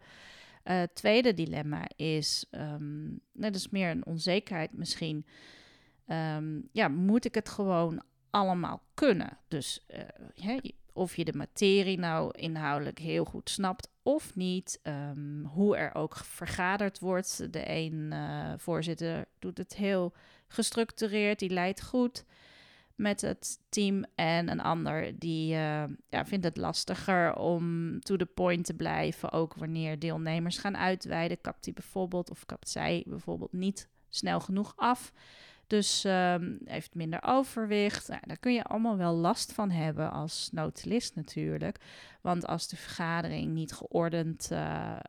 Uh, 0.65 0.81
tweede 0.93 1.33
dilemma 1.33 1.87
is, 1.95 2.45
um, 2.51 3.19
dat 3.33 3.55
is 3.55 3.69
meer 3.69 3.89
een 3.89 4.05
onzekerheid 4.05 4.73
misschien. 4.73 5.25
Um, 6.07 6.69
ja, 6.71 6.87
moet 6.87 7.25
ik 7.25 7.35
het 7.35 7.49
gewoon 7.49 8.03
allemaal 8.29 8.81
kunnen? 8.93 9.37
Dus 9.47 9.85
uh, 9.93 9.99
of 10.95 11.15
je 11.15 11.25
de 11.25 11.33
materie 11.33 11.99
nou 11.99 12.31
inhoudelijk 12.39 12.99
heel 12.99 13.25
goed 13.25 13.49
snapt 13.49 13.89
of 14.03 14.35
niet. 14.35 14.79
Um, 14.83 15.45
hoe 15.45 15.77
er 15.77 15.95
ook 15.95 16.17
vergaderd 16.17 16.99
wordt. 16.99 17.53
De 17.53 17.69
een 17.69 18.09
uh, 18.13 18.53
voorzitter 18.57 19.25
doet 19.39 19.57
het 19.57 19.75
heel 19.75 20.13
gestructureerd, 20.47 21.39
die 21.39 21.49
leidt 21.49 21.83
goed 21.83 22.25
met 22.95 23.21
het 23.21 23.59
team. 23.69 24.05
En 24.15 24.49
een 24.49 24.61
ander 24.61 25.19
die 25.19 25.53
uh, 25.53 25.83
ja, 26.09 26.25
vindt 26.25 26.45
het 26.45 26.57
lastiger 26.57 27.35
om 27.35 27.99
to 27.99 28.15
the 28.15 28.25
point 28.25 28.65
te 28.65 28.73
blijven. 28.73 29.31
Ook 29.31 29.53
wanneer 29.53 29.99
deelnemers 29.99 30.57
gaan 30.57 30.77
uitweiden, 30.77 31.41
kapt 31.41 31.65
hij 31.65 31.73
bijvoorbeeld 31.73 32.29
of 32.29 32.45
kapt 32.45 32.69
zij 32.69 33.03
bijvoorbeeld 33.07 33.53
niet 33.53 33.89
snel 34.09 34.39
genoeg 34.39 34.73
af. 34.75 35.11
Dus 35.67 36.03
um, 36.03 36.59
heeft 36.65 36.95
minder 36.95 37.19
overwicht. 37.23 38.07
Nou, 38.07 38.21
daar 38.25 38.37
kun 38.37 38.53
je 38.53 38.63
allemaal 38.63 38.97
wel 38.97 39.13
last 39.13 39.53
van 39.53 39.71
hebben 39.71 40.11
als 40.11 40.49
notulist 40.51 41.15
natuurlijk. 41.15 41.77
Want 42.21 42.47
als 42.47 42.67
de 42.67 42.75
vergadering 42.75 43.53
niet 43.53 43.73
geordend 43.73 44.49
uh, 44.51 44.59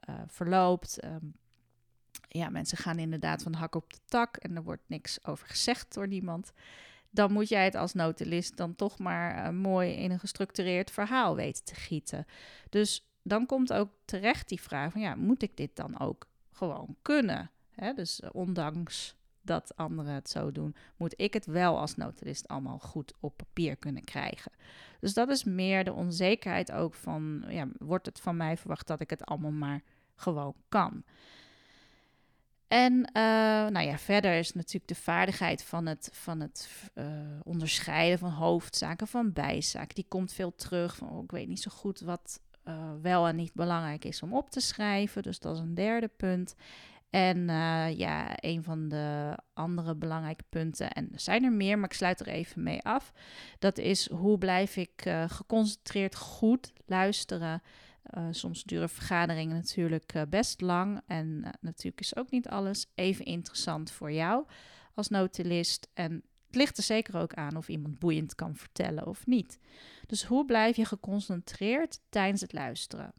uh, 0.08 0.14
verloopt. 0.26 1.04
Um, 1.04 1.34
ja, 2.28 2.48
mensen 2.48 2.78
gaan 2.78 2.98
inderdaad 2.98 3.42
van 3.42 3.54
hak 3.54 3.74
op 3.74 3.92
de 3.92 3.98
tak 4.04 4.36
en 4.36 4.56
er 4.56 4.62
wordt 4.62 4.82
niks 4.86 5.24
over 5.26 5.46
gezegd 5.46 5.94
door 5.94 6.08
niemand. 6.08 6.52
Dan 7.10 7.32
moet 7.32 7.48
jij 7.48 7.64
het 7.64 7.74
als 7.74 7.92
notulist 7.92 8.56
dan 8.56 8.74
toch 8.74 8.98
maar 8.98 9.46
uh, 9.46 9.60
mooi 9.60 9.92
in 9.92 10.10
een 10.10 10.18
gestructureerd 10.18 10.90
verhaal 10.90 11.36
weten 11.36 11.64
te 11.64 11.74
gieten. 11.74 12.26
Dus 12.70 13.10
dan 13.22 13.46
komt 13.46 13.72
ook 13.72 13.90
terecht 14.04 14.48
die 14.48 14.60
vraag 14.60 14.92
van 14.92 15.00
ja, 15.00 15.14
moet 15.14 15.42
ik 15.42 15.56
dit 15.56 15.76
dan 15.76 16.00
ook 16.00 16.26
gewoon 16.52 16.96
kunnen? 17.02 17.50
Dus 17.94 18.20
ondanks 18.32 19.16
dat 19.46 19.76
anderen 19.76 20.14
het 20.14 20.30
zo 20.30 20.52
doen, 20.52 20.76
moet 20.96 21.14
ik 21.16 21.32
het 21.32 21.46
wel 21.46 21.78
als 21.78 21.96
notulist 21.96 22.48
allemaal 22.48 22.78
goed 22.78 23.12
op 23.20 23.36
papier 23.36 23.76
kunnen 23.76 24.04
krijgen. 24.04 24.52
Dus 25.00 25.14
dat 25.14 25.28
is 25.28 25.44
meer 25.44 25.84
de 25.84 25.92
onzekerheid 25.92 26.72
ook 26.72 26.94
van, 26.94 27.44
ja, 27.48 27.68
wordt 27.78 28.06
het 28.06 28.20
van 28.20 28.36
mij 28.36 28.56
verwacht 28.56 28.86
dat 28.86 29.00
ik 29.00 29.10
het 29.10 29.24
allemaal 29.24 29.50
maar 29.50 29.82
gewoon 30.14 30.54
kan? 30.68 31.04
En 32.68 32.92
uh, 32.92 33.22
nou 33.68 33.80
ja, 33.80 33.98
verder 33.98 34.38
is 34.38 34.52
natuurlijk 34.52 34.88
de 34.88 34.94
vaardigheid 34.94 35.64
van 35.64 35.86
het, 35.86 36.08
van 36.12 36.40
het 36.40 36.70
uh, 36.94 37.04
onderscheiden 37.42 38.18
van 38.18 38.30
hoofdzaken 38.30 39.06
van 39.06 39.32
bijzaken. 39.32 39.94
Die 39.94 40.06
komt 40.08 40.32
veel 40.32 40.54
terug 40.54 40.96
van, 40.96 41.10
oh, 41.10 41.22
ik 41.24 41.30
weet 41.30 41.48
niet 41.48 41.60
zo 41.60 41.70
goed 41.70 42.00
wat 42.00 42.40
uh, 42.68 42.90
wel 43.02 43.26
en 43.26 43.36
niet 43.36 43.54
belangrijk 43.54 44.04
is 44.04 44.22
om 44.22 44.34
op 44.34 44.50
te 44.50 44.60
schrijven. 44.60 45.22
Dus 45.22 45.38
dat 45.38 45.54
is 45.54 45.60
een 45.62 45.74
derde 45.74 46.08
punt. 46.08 46.54
En 47.10 47.38
uh, 47.38 47.98
ja, 47.98 48.32
een 48.36 48.62
van 48.62 48.88
de 48.88 49.38
andere 49.52 49.94
belangrijke 49.94 50.44
punten, 50.48 50.90
en 50.90 51.08
er 51.12 51.20
zijn 51.20 51.44
er 51.44 51.52
meer, 51.52 51.78
maar 51.78 51.90
ik 51.90 51.96
sluit 51.96 52.20
er 52.20 52.28
even 52.28 52.62
mee 52.62 52.82
af. 52.82 53.12
Dat 53.58 53.78
is 53.78 54.10
hoe 54.10 54.38
blijf 54.38 54.76
ik 54.76 55.06
uh, 55.06 55.24
geconcentreerd 55.28 56.16
goed 56.16 56.72
luisteren. 56.86 57.62
Uh, 58.16 58.26
soms 58.30 58.64
duren 58.64 58.88
vergaderingen 58.88 59.56
natuurlijk 59.56 60.24
best 60.28 60.60
lang. 60.60 61.00
En 61.06 61.40
natuurlijk 61.60 62.00
is 62.00 62.16
ook 62.16 62.30
niet 62.30 62.48
alles 62.48 62.86
even 62.94 63.24
interessant 63.24 63.90
voor 63.90 64.12
jou 64.12 64.46
als 64.94 65.08
notulist. 65.08 65.88
En 65.94 66.12
het 66.46 66.56
ligt 66.56 66.76
er 66.76 66.82
zeker 66.82 67.16
ook 67.16 67.34
aan 67.34 67.56
of 67.56 67.68
iemand 67.68 67.98
boeiend 67.98 68.34
kan 68.34 68.56
vertellen 68.56 69.06
of 69.06 69.26
niet. 69.26 69.58
Dus 70.06 70.24
hoe 70.24 70.44
blijf 70.44 70.76
je 70.76 70.84
geconcentreerd 70.84 72.00
tijdens 72.08 72.40
het 72.40 72.52
luisteren? 72.52 73.12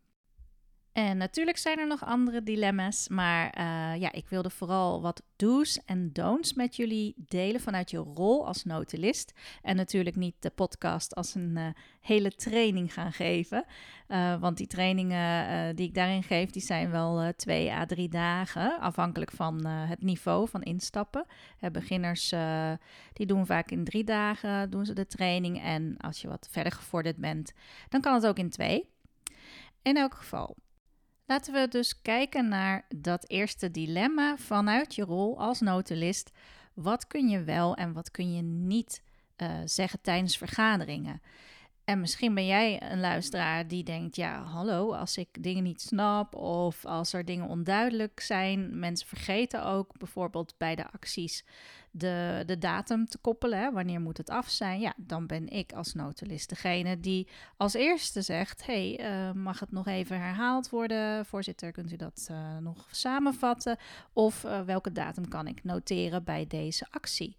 En 0.98 1.18
natuurlijk 1.18 1.58
zijn 1.58 1.80
er 1.80 1.88
nog 1.88 2.06
andere 2.06 2.44
dilemma's, 2.44 3.08
maar 3.08 3.58
uh, 3.58 4.01
ja, 4.01 4.12
ik 4.12 4.30
wilde 4.30 4.50
vooral 4.50 5.01
wat 5.01 5.24
do's 5.36 5.80
en 5.86 6.13
don'ts 6.13 6.54
met 6.54 6.75
jullie 6.75 7.13
delen 7.18 7.62
vanuit 7.62 7.92
je 7.92 7.98
rol 7.98 8.48
als 8.48 8.63
notulist. 8.63 9.34
En 9.62 9.75
natuurlijk 9.75 10.16
niet 10.16 10.36
de 10.39 10.50
podcast 10.50 11.16
als 11.16 11.36
een 11.36 11.54
uh, 11.58 11.68
hele 12.01 12.32
training 12.32 12.94
gaan 12.94 13.13
geven, 13.13 13.66
uh, 14.08 14.39
want 14.39 14.58
die 14.58 14.68
trainingen 14.68 15.75
die 15.75 15.88
ik 15.88 15.94
daarin 15.94 16.24
geef, 16.24 16.50
die 16.50 16.62
zijn 16.62 16.92
wel 16.92 17.34
twee 17.36 17.72
à 17.72 17.86
drie 17.86 18.10
dagen, 18.10 18.80
afhankelijk 18.80 19.32
van 19.32 19.66
het 19.66 20.01
niveau 20.01 20.50
van 20.50 20.63
instappen. 20.63 21.25
beginners 21.72 22.34
die 23.13 23.25
doen 23.25 23.46
vaak 23.46 23.72
in 23.72 23.84
drie 23.84 24.04
dagen 24.04 24.70
doen 24.70 24.86
ze 24.86 24.94
de 24.94 25.08
training 25.08 25.62
en 25.62 25.98
als 25.98 26.22
je 26.22 26.27
wat 26.27 26.48
verder 26.51 26.72
gevorderd 26.72 27.18
bent, 27.18 27.54
dan 27.89 28.01
kan 28.01 28.13
het 28.13 28.27
ook 28.27 28.38
in 28.38 28.50
twee. 28.50 28.89
In 29.82 29.98
elk 29.98 30.13
geval, 30.13 30.56
Laten 31.28 31.54
we 31.54 31.68
dus 31.68 32.02
kijken 32.02 32.48
naar 32.48 32.86
dat 32.96 33.30
eerste 33.30 33.72
dilemma 33.72 34.38
vanuit 34.38 34.96
je 34.96 35.04
rol 35.04 35.40
als 35.40 35.60
notulist. 35.60 36.32
Wat 36.74 37.08
kun 37.08 37.30
je 37.30 37.44
wel 37.44 37.76
en 37.76 37.94
wat 37.94 38.12
kun 38.12 38.34
je 38.34 38.42
niet 38.42 39.04
uh, 39.38 39.58
zeggen 39.66 40.02
tijdens 40.02 40.38
vergaderingen? 40.38 41.22
En 41.84 42.00
misschien 42.00 42.34
ben 42.34 42.46
jij 42.46 42.82
een 42.92 43.00
luisteraar 43.00 43.68
die 43.68 43.84
denkt: 43.84 44.16
ja, 44.16 44.44
hallo, 44.44 44.94
als 44.94 45.18
ik 45.18 45.44
dingen 45.44 45.64
niet 45.64 45.82
snap 45.82 46.36
of 46.36 46.86
als 46.86 47.14
er 47.14 47.26
dingen 47.26 47.48
onduidelijk 47.48 48.20
zijn. 48.20 48.80
Mensen 48.80 49.08
vergeten 49.08 49.66
ook 49.66 49.98
bijvoorbeeld 49.98 50.54
bij 50.58 50.76
de 50.76 50.92
acties 50.92 51.46
de, 51.98 52.44
de 52.46 52.58
datum 52.58 53.06
te 53.06 53.18
koppelen. 53.18 53.60
Hè, 53.60 53.72
wanneer 53.72 54.01
moet 54.01 54.18
het 54.18 54.30
af 54.30 54.50
zijn? 54.50 54.80
Ja, 54.80 54.94
dan 54.98 55.27
ben 55.27 55.48
ik 55.48 55.74
als 55.74 55.94
notulist 55.94 56.50
degene 56.50 57.00
die 57.00 57.27
als 57.58 57.74
eerste 57.74 58.22
zegt: 58.22 58.66
hey, 58.66 59.00
uh, 59.00 59.32
mag 59.32 59.60
het 59.60 59.72
nog 59.72 59.88
even 59.88 60.20
herhaald 60.20 60.70
worden? 60.70 61.25
Voorzitter, 61.25 61.72
kunt 61.72 61.92
u 61.92 61.96
dat 61.96 62.27
uh, 62.32 62.58
nog 62.58 62.88
samenvatten? 62.92 63.77
Of 64.13 64.44
uh, 64.44 64.62
welke 64.62 64.92
datum 64.92 65.27
kan 65.27 65.48
ik 65.48 65.63
noteren 65.63 66.24
bij 66.24 66.48
deze 66.48 66.88
actie? 66.89 67.38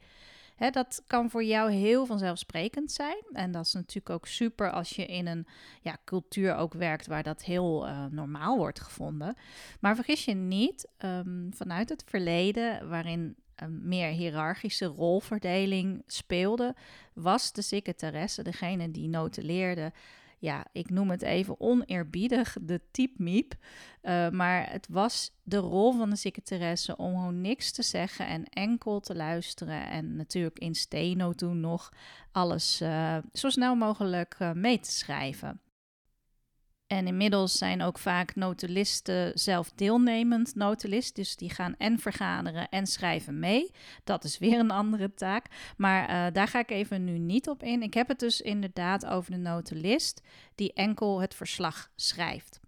Hè, 0.57 0.71
dat 0.71 1.03
kan 1.07 1.31
voor 1.31 1.45
jou 1.45 1.71
heel 1.71 2.07
vanzelfsprekend 2.07 2.93
zijn. 2.93 3.25
En 3.33 3.51
dat 3.51 3.67
is 3.67 3.73
natuurlijk 3.73 4.11
ook 4.11 4.27
super 4.27 4.71
als 4.71 4.91
je 4.91 5.07
in 5.07 5.27
een 5.27 5.47
ja, 5.81 5.97
cultuur 6.05 6.57
ook 6.57 6.73
werkt 6.73 7.07
waar 7.07 7.23
dat 7.23 7.45
heel 7.45 7.87
normaal 8.11 8.57
wordt 8.57 8.81
gevonden. 8.81 9.37
Maar 9.81 9.95
vergis 9.95 10.25
je 10.25 10.35
niet, 10.35 10.89
um, 10.99 11.51
vanuit 11.55 11.89
het 11.89 12.05
verleden, 12.07 12.89
waarin 12.89 13.37
een 13.61 13.89
meer 13.89 14.09
hiërarchische 14.09 14.87
rolverdeling 14.87 16.03
speelde, 16.07 16.75
was 17.13 17.53
de 17.53 17.63
secretaresse 17.63 18.43
degene 18.43 18.91
die 18.91 19.09
noten 19.09 19.45
leerde 19.45 19.93
ja, 20.39 20.67
ik 20.73 20.91
noem 20.91 21.11
het 21.11 21.23
even 21.23 21.61
oneerbiedig, 21.61 22.57
de 22.61 22.81
typmiep. 22.91 23.55
Uh, 24.03 24.29
maar 24.29 24.71
het 24.71 24.87
was 24.91 25.33
de 25.43 25.57
rol 25.57 25.93
van 25.93 26.11
de 26.11 26.17
secretaresse 26.17 26.97
om 26.97 27.15
gewoon 27.15 27.41
niks 27.41 27.73
te 27.73 27.83
zeggen 27.83 28.27
en 28.27 28.45
enkel 28.45 29.01
te 29.01 29.15
luisteren. 29.15 29.91
En 29.91 30.17
natuurlijk 30.17 30.59
in 30.59 30.75
steno 30.75 31.33
toen 31.33 31.61
nog 31.61 31.93
alles 32.33 32.81
uh, 32.83 33.17
zo 33.33 33.51
snel 33.51 33.75
mogelijk 33.75 34.37
uh, 34.43 34.53
mee 34.53 34.81
te 34.81 34.91
schrijven. 34.91 35.61
En 36.89 37.07
inmiddels 37.07 37.59
zijn 37.59 37.83
ook 37.83 37.99
vaak 37.99 38.35
notulisten 38.35 39.39
zelf 39.39 39.73
deelnemend 39.75 40.55
notulist. 40.55 41.17
Dus 41.17 41.37
die 41.37 41.51
gaan 41.51 41.75
en 41.79 41.99
vergaderen 41.99 42.69
en 42.69 42.87
schrijven 42.87 43.39
mee. 43.39 43.71
Dat 44.05 44.25
is 44.25 44.39
weer 44.39 44.59
een 44.59 44.71
andere 44.71 45.15
taak. 45.15 45.47
Maar 45.77 46.11
uh, 46.11 46.33
daar 46.33 46.49
ga 46.49 46.59
ik 46.59 46.71
even 46.71 47.05
nu 47.05 47.19
niet 47.19 47.49
op 47.49 47.63
in. 47.63 47.83
Ik 47.83 47.95
heb 47.95 48.09
het 48.09 48.19
dus 48.19 48.41
inderdaad 48.41 49.07
over 49.07 49.31
de 49.31 49.37
notulist 49.37 50.23
die 50.55 50.73
enkel 50.73 51.21
het 51.21 51.35
verslag 51.35 51.91
schrijft. 51.95 52.61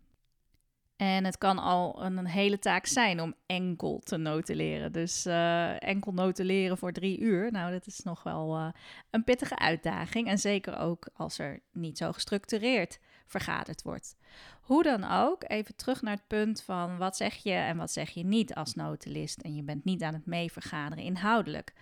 En 0.96 1.24
het 1.24 1.38
kan 1.38 1.58
al 1.58 2.04
een, 2.04 2.26
hele 2.26 2.58
taak 2.58 2.86
zijn 2.86 3.20
om 3.20 3.34
enkel 3.46 4.00
te 4.04 4.16
notuleren. 4.16 4.92
Dus 4.92 5.26
uh, 5.26 5.82
enkel 5.82 6.12
notuleren 6.12 6.78
voor 6.78 6.92
drie 6.92 7.18
uur, 7.18 7.52
nou 7.52 7.72
dat 7.72 7.86
is 7.86 8.00
nog 8.00 8.22
wel 8.22 8.56
uh, 8.56 8.68
een 9.10 9.24
pittige 9.24 9.58
uitdaging. 9.58 10.28
En 10.28 10.38
zeker 10.38 10.78
ook 10.78 11.08
als 11.14 11.38
er 11.38 11.60
niet 11.72 11.98
zo 11.98 12.12
gestructureerd 12.12 12.98
vergaderd 13.30 13.82
wordt. 13.82 14.16
Hoe 14.60 14.82
dan 14.82 15.04
ook, 15.04 15.44
even 15.46 15.76
terug 15.76 16.02
naar 16.02 16.14
het 16.14 16.26
punt 16.26 16.62
van 16.62 16.96
wat 16.96 17.16
zeg 17.16 17.34
je 17.34 17.52
en 17.52 17.76
wat 17.76 17.90
zeg 17.90 18.10
je 18.10 18.24
niet 18.24 18.54
als 18.54 18.74
notulist. 18.74 19.40
En 19.40 19.54
je 19.54 19.62
bent 19.62 19.84
niet 19.84 20.02
aan 20.02 20.14
het 20.14 20.26
meevergaderen 20.26 21.04
inhoudelijk. 21.04 21.72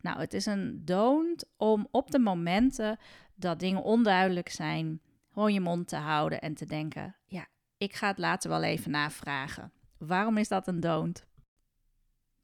Nou, 0.00 0.18
het 0.18 0.34
is 0.34 0.46
een 0.46 0.84
don't 0.84 1.44
om 1.56 1.88
op 1.90 2.10
de 2.10 2.18
momenten 2.18 2.98
dat 3.34 3.60
dingen 3.60 3.82
onduidelijk 3.82 4.48
zijn, 4.48 5.00
gewoon 5.32 5.52
je 5.52 5.60
mond 5.60 5.88
te 5.88 5.96
houden 5.96 6.40
en 6.40 6.54
te 6.54 6.66
denken: 6.66 7.16
ja, 7.26 7.46
ik 7.76 7.94
ga 7.94 8.08
het 8.08 8.18
later 8.18 8.50
wel 8.50 8.62
even 8.62 8.90
navragen. 8.90 9.72
Waarom 9.98 10.38
is 10.38 10.48
dat 10.48 10.66
een 10.66 10.80
don't? 10.80 11.24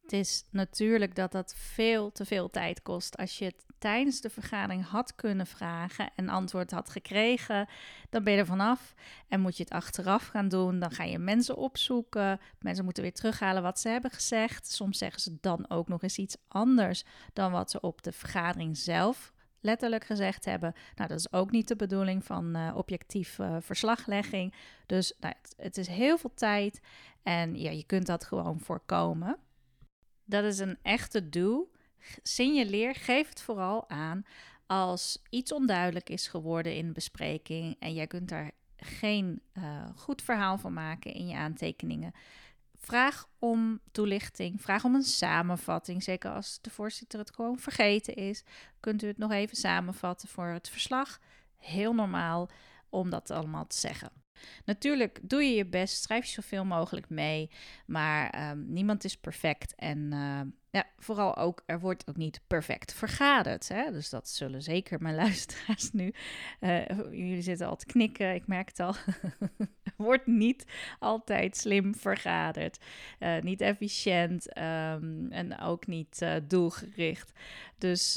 Het 0.02 0.12
is 0.12 0.44
natuurlijk 0.50 1.14
dat 1.14 1.32
dat 1.32 1.54
veel 1.56 2.12
te 2.12 2.24
veel 2.24 2.50
tijd 2.50 2.82
kost. 2.82 3.16
Als 3.16 3.38
je 3.38 3.44
het 3.44 3.64
tijdens 3.80 4.20
de 4.20 4.30
vergadering 4.30 4.86
had 4.86 5.14
kunnen 5.14 5.46
vragen 5.46 6.10
en 6.14 6.28
antwoord 6.28 6.70
had 6.70 6.90
gekregen, 6.90 7.68
dan 8.10 8.24
ben 8.24 8.32
je 8.32 8.38
er 8.38 8.46
vanaf. 8.46 8.94
En 9.28 9.40
moet 9.40 9.56
je 9.56 9.62
het 9.62 9.72
achteraf 9.72 10.26
gaan 10.26 10.48
doen, 10.48 10.78
dan 10.78 10.90
ga 10.90 11.04
je 11.04 11.18
mensen 11.18 11.56
opzoeken. 11.56 12.40
Mensen 12.58 12.84
moeten 12.84 13.02
weer 13.02 13.12
terughalen 13.12 13.62
wat 13.62 13.80
ze 13.80 13.88
hebben 13.88 14.10
gezegd. 14.10 14.72
Soms 14.72 14.98
zeggen 14.98 15.20
ze 15.20 15.36
dan 15.40 15.70
ook 15.70 15.88
nog 15.88 16.02
eens 16.02 16.18
iets 16.18 16.36
anders 16.48 17.04
dan 17.32 17.52
wat 17.52 17.70
ze 17.70 17.80
op 17.80 18.02
de 18.02 18.12
vergadering 18.12 18.76
zelf 18.76 19.32
letterlijk 19.60 20.04
gezegd 20.04 20.44
hebben. 20.44 20.74
Nou, 20.94 21.08
dat 21.08 21.18
is 21.18 21.32
ook 21.32 21.50
niet 21.50 21.68
de 21.68 21.76
bedoeling 21.76 22.24
van 22.24 22.56
uh, 22.56 22.72
objectief 22.76 23.38
uh, 23.38 23.56
verslaglegging. 23.60 24.54
Dus 24.86 25.12
nou, 25.20 25.34
het, 25.42 25.54
het, 25.56 25.76
is 25.76 25.86
heel 25.86 26.18
veel 26.18 26.34
tijd 26.34 26.80
en 27.22 27.54
ja, 27.54 27.70
je 27.70 27.84
kunt 27.84 28.06
dat 28.06 28.24
gewoon 28.24 28.60
voorkomen. 28.60 29.38
Dat 30.24 30.44
is 30.44 30.58
een 30.58 30.78
echte 30.82 31.28
do. 31.28 31.70
Signaleer, 32.22 32.94
geef 32.94 33.28
het 33.28 33.40
vooral 33.40 33.90
aan 33.90 34.24
als 34.66 35.22
iets 35.30 35.52
onduidelijk 35.52 36.10
is 36.10 36.28
geworden 36.28 36.74
in 36.74 36.86
de 36.86 36.92
bespreking 36.92 37.76
en 37.78 37.94
jij 37.94 38.06
kunt 38.06 38.28
daar 38.28 38.50
geen 38.76 39.42
uh, 39.54 39.88
goed 39.96 40.22
verhaal 40.22 40.58
van 40.58 40.72
maken 40.72 41.12
in 41.12 41.26
je 41.26 41.36
aantekeningen. 41.36 42.12
Vraag 42.76 43.28
om 43.38 43.80
toelichting, 43.92 44.62
vraag 44.62 44.84
om 44.84 44.94
een 44.94 45.02
samenvatting. 45.02 46.02
Zeker 46.02 46.30
als 46.30 46.58
de 46.60 46.70
voorzitter 46.70 47.18
het 47.18 47.34
gewoon 47.34 47.58
vergeten 47.58 48.14
is, 48.14 48.44
kunt 48.80 49.02
u 49.02 49.06
het 49.06 49.18
nog 49.18 49.32
even 49.32 49.56
samenvatten 49.56 50.28
voor 50.28 50.46
het 50.46 50.68
verslag. 50.68 51.18
Heel 51.56 51.92
normaal 51.92 52.50
om 52.88 53.10
dat 53.10 53.30
allemaal 53.30 53.66
te 53.66 53.76
zeggen. 53.76 54.10
Natuurlijk 54.64 55.18
doe 55.22 55.42
je 55.42 55.54
je 55.54 55.66
best, 55.66 56.02
schrijf 56.02 56.24
je 56.24 56.32
zoveel 56.32 56.64
mogelijk 56.64 57.08
mee, 57.08 57.50
maar 57.86 58.30
ehm, 58.30 58.72
niemand 58.72 59.04
is 59.04 59.16
perfect. 59.16 59.74
En 59.74 59.98
uh, 59.98 60.40
ja, 60.70 60.86
vooral 60.98 61.36
ook, 61.36 61.62
er 61.66 61.80
wordt 61.80 62.08
ook 62.08 62.16
niet 62.16 62.40
perfect 62.46 62.92
vergaderd. 62.92 63.68
Hè? 63.68 63.92
Dus 63.92 64.10
dat 64.10 64.28
zullen 64.28 64.62
zeker 64.62 65.02
mijn 65.02 65.14
luisteraars 65.24 65.92
nu. 65.92 66.12
Uh, 66.60 66.86
jullie 67.10 67.42
zitten 67.42 67.66
al 67.66 67.76
te 67.76 67.86
knikken, 67.86 68.34
ik 68.34 68.46
merk 68.46 68.68
het 68.68 68.80
al. 68.80 68.94
wordt 69.96 70.26
niet 70.26 70.64
altijd 70.98 71.56
slim 71.56 71.94
vergaderd. 71.94 72.78
Uh, 73.18 73.40
niet 73.40 73.60
efficiënt 73.60 74.58
um, 74.58 75.26
en 75.30 75.60
ook 75.60 75.86
niet 75.86 76.22
uh, 76.22 76.34
doelgericht. 76.48 77.32
Dus 77.78 78.14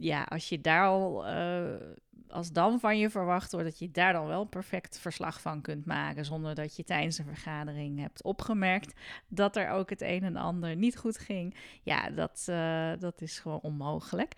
ja, 0.00 0.22
als 0.22 0.48
je 0.48 0.60
daar 0.60 0.86
al 0.86 1.24
als 2.30 2.52
dan 2.52 2.80
van 2.80 2.98
je 2.98 3.10
verwacht 3.10 3.52
wordt 3.52 3.66
dat 3.66 3.78
je 3.78 3.90
daar 3.90 4.12
dan 4.12 4.26
wel 4.26 4.44
perfect 4.44 4.98
verslag 4.98 5.40
van 5.40 5.60
kunt 5.60 5.86
maken, 5.86 6.24
zonder 6.24 6.54
dat 6.54 6.76
je 6.76 6.84
tijdens 6.84 7.18
een 7.18 7.24
vergadering 7.24 8.00
hebt 8.00 8.22
opgemerkt 8.22 9.00
dat 9.28 9.56
er 9.56 9.70
ook 9.70 9.90
het 9.90 10.02
een 10.02 10.22
en 10.22 10.36
ander 10.36 10.76
niet 10.76 10.96
goed 10.96 11.18
ging, 11.18 11.56
ja, 11.82 12.10
dat, 12.10 12.46
uh, 12.50 12.92
dat 12.98 13.20
is 13.20 13.38
gewoon 13.38 13.60
onmogelijk. 13.60 14.34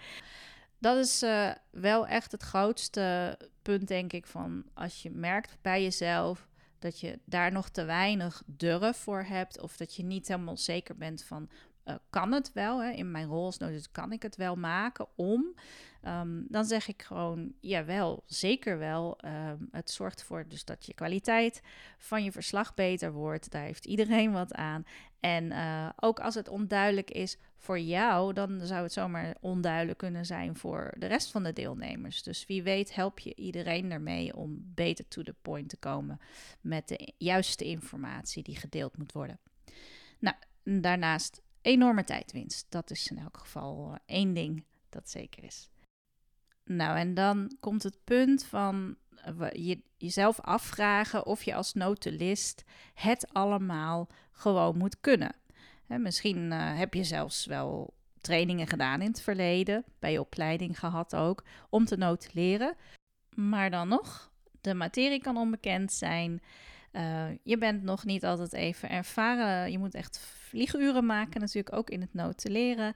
Dat 0.78 0.96
is 0.96 1.22
uh, 1.22 1.50
wel 1.70 2.06
echt 2.06 2.32
het 2.32 2.42
grootste 2.42 3.38
punt, 3.62 3.88
denk 3.88 4.12
ik, 4.12 4.26
van 4.26 4.64
als 4.74 5.02
je 5.02 5.10
merkt 5.10 5.56
bij 5.60 5.82
jezelf 5.82 6.48
dat 6.78 7.00
je 7.00 7.18
daar 7.24 7.52
nog 7.52 7.68
te 7.68 7.84
weinig 7.84 8.42
durf 8.46 8.96
voor 8.96 9.22
hebt, 9.22 9.60
of 9.60 9.76
dat 9.76 9.94
je 9.94 10.04
niet 10.04 10.28
helemaal 10.28 10.56
zeker 10.56 10.96
bent 10.96 11.24
van 11.24 11.48
uh, 11.84 11.94
kan 12.10 12.32
het 12.32 12.52
wel, 12.52 12.82
hè? 12.82 12.90
in 12.90 13.10
mijn 13.10 13.26
rol 13.26 13.44
als 13.44 13.58
dus 13.58 13.90
kan 13.90 14.12
ik 14.12 14.22
het 14.22 14.36
wel 14.36 14.56
maken 14.56 15.06
om. 15.14 15.54
Um, 16.06 16.46
dan 16.48 16.64
zeg 16.64 16.88
ik 16.88 17.02
gewoon, 17.02 17.52
jawel, 17.60 18.22
zeker 18.26 18.78
wel. 18.78 19.18
Um, 19.24 19.68
het 19.70 19.90
zorgt 19.90 20.20
ervoor 20.20 20.48
dus 20.48 20.64
dat 20.64 20.86
je 20.86 20.94
kwaliteit 20.94 21.62
van 21.98 22.24
je 22.24 22.32
verslag 22.32 22.74
beter 22.74 23.12
wordt. 23.12 23.50
Daar 23.50 23.62
heeft 23.62 23.84
iedereen 23.84 24.32
wat 24.32 24.54
aan. 24.54 24.84
En 25.20 25.44
uh, 25.44 25.88
ook 25.96 26.20
als 26.20 26.34
het 26.34 26.48
onduidelijk 26.48 27.10
is 27.10 27.38
voor 27.56 27.78
jou, 27.78 28.32
dan 28.32 28.60
zou 28.66 28.82
het 28.82 28.92
zomaar 28.92 29.36
onduidelijk 29.40 29.98
kunnen 29.98 30.26
zijn 30.26 30.56
voor 30.56 30.94
de 30.98 31.06
rest 31.06 31.30
van 31.30 31.42
de 31.42 31.52
deelnemers. 31.52 32.22
Dus 32.22 32.46
wie 32.46 32.62
weet 32.62 32.94
help 32.94 33.18
je 33.18 33.34
iedereen 33.34 33.90
ermee 33.90 34.36
om 34.36 34.72
beter 34.74 35.08
to 35.08 35.22
the 35.22 35.34
point 35.42 35.68
te 35.68 35.76
komen 35.76 36.20
met 36.60 36.88
de 36.88 37.12
juiste 37.18 37.64
informatie 37.64 38.42
die 38.42 38.56
gedeeld 38.56 38.96
moet 38.96 39.12
worden. 39.12 39.38
Nou, 40.18 40.36
daarnaast 40.64 41.42
enorme 41.62 42.04
tijdwinst. 42.04 42.66
Dat 42.68 42.90
is 42.90 43.10
in 43.10 43.18
elk 43.18 43.38
geval 43.38 43.88
uh, 43.90 43.96
één 44.06 44.32
ding 44.32 44.64
dat 44.88 45.10
zeker 45.10 45.44
is. 45.44 45.70
Nou, 46.64 46.98
en 46.98 47.14
dan 47.14 47.56
komt 47.60 47.82
het 47.82 47.98
punt 48.04 48.44
van 48.44 48.96
uh, 49.40 49.50
je, 49.52 49.82
jezelf 49.96 50.40
afvragen 50.40 51.26
of 51.26 51.42
je 51.42 51.54
als 51.54 51.72
notulist 51.72 52.64
het 52.94 53.32
allemaal 53.32 54.08
gewoon 54.32 54.78
moet 54.78 55.00
kunnen. 55.00 55.34
Misschien 55.86 56.52
uh, 56.52 56.78
heb 56.78 56.94
je 56.94 57.04
zelfs 57.04 57.46
wel 57.46 57.94
trainingen 58.20 58.66
gedaan 58.66 59.00
in 59.00 59.08
het 59.08 59.20
verleden, 59.20 59.84
bij 59.98 60.12
je 60.12 60.20
opleiding 60.20 60.78
gehad 60.78 61.16
ook, 61.16 61.44
om 61.70 61.84
te 61.84 61.96
notuleren. 61.96 62.76
Maar 63.34 63.70
dan 63.70 63.88
nog, 63.88 64.32
de 64.60 64.74
materie 64.74 65.20
kan 65.20 65.36
onbekend 65.36 65.92
zijn. 65.92 66.42
Uh, 66.92 67.24
je 67.42 67.58
bent 67.58 67.82
nog 67.82 68.04
niet 68.04 68.24
altijd 68.24 68.52
even 68.52 68.90
ervaren. 68.90 69.70
Je 69.70 69.78
moet 69.78 69.94
echt 69.94 70.18
vlieguren 70.18 71.06
maken, 71.06 71.40
natuurlijk 71.40 71.76
ook 71.76 71.90
in 71.90 72.00
het 72.00 72.14
notuleren. 72.14 72.94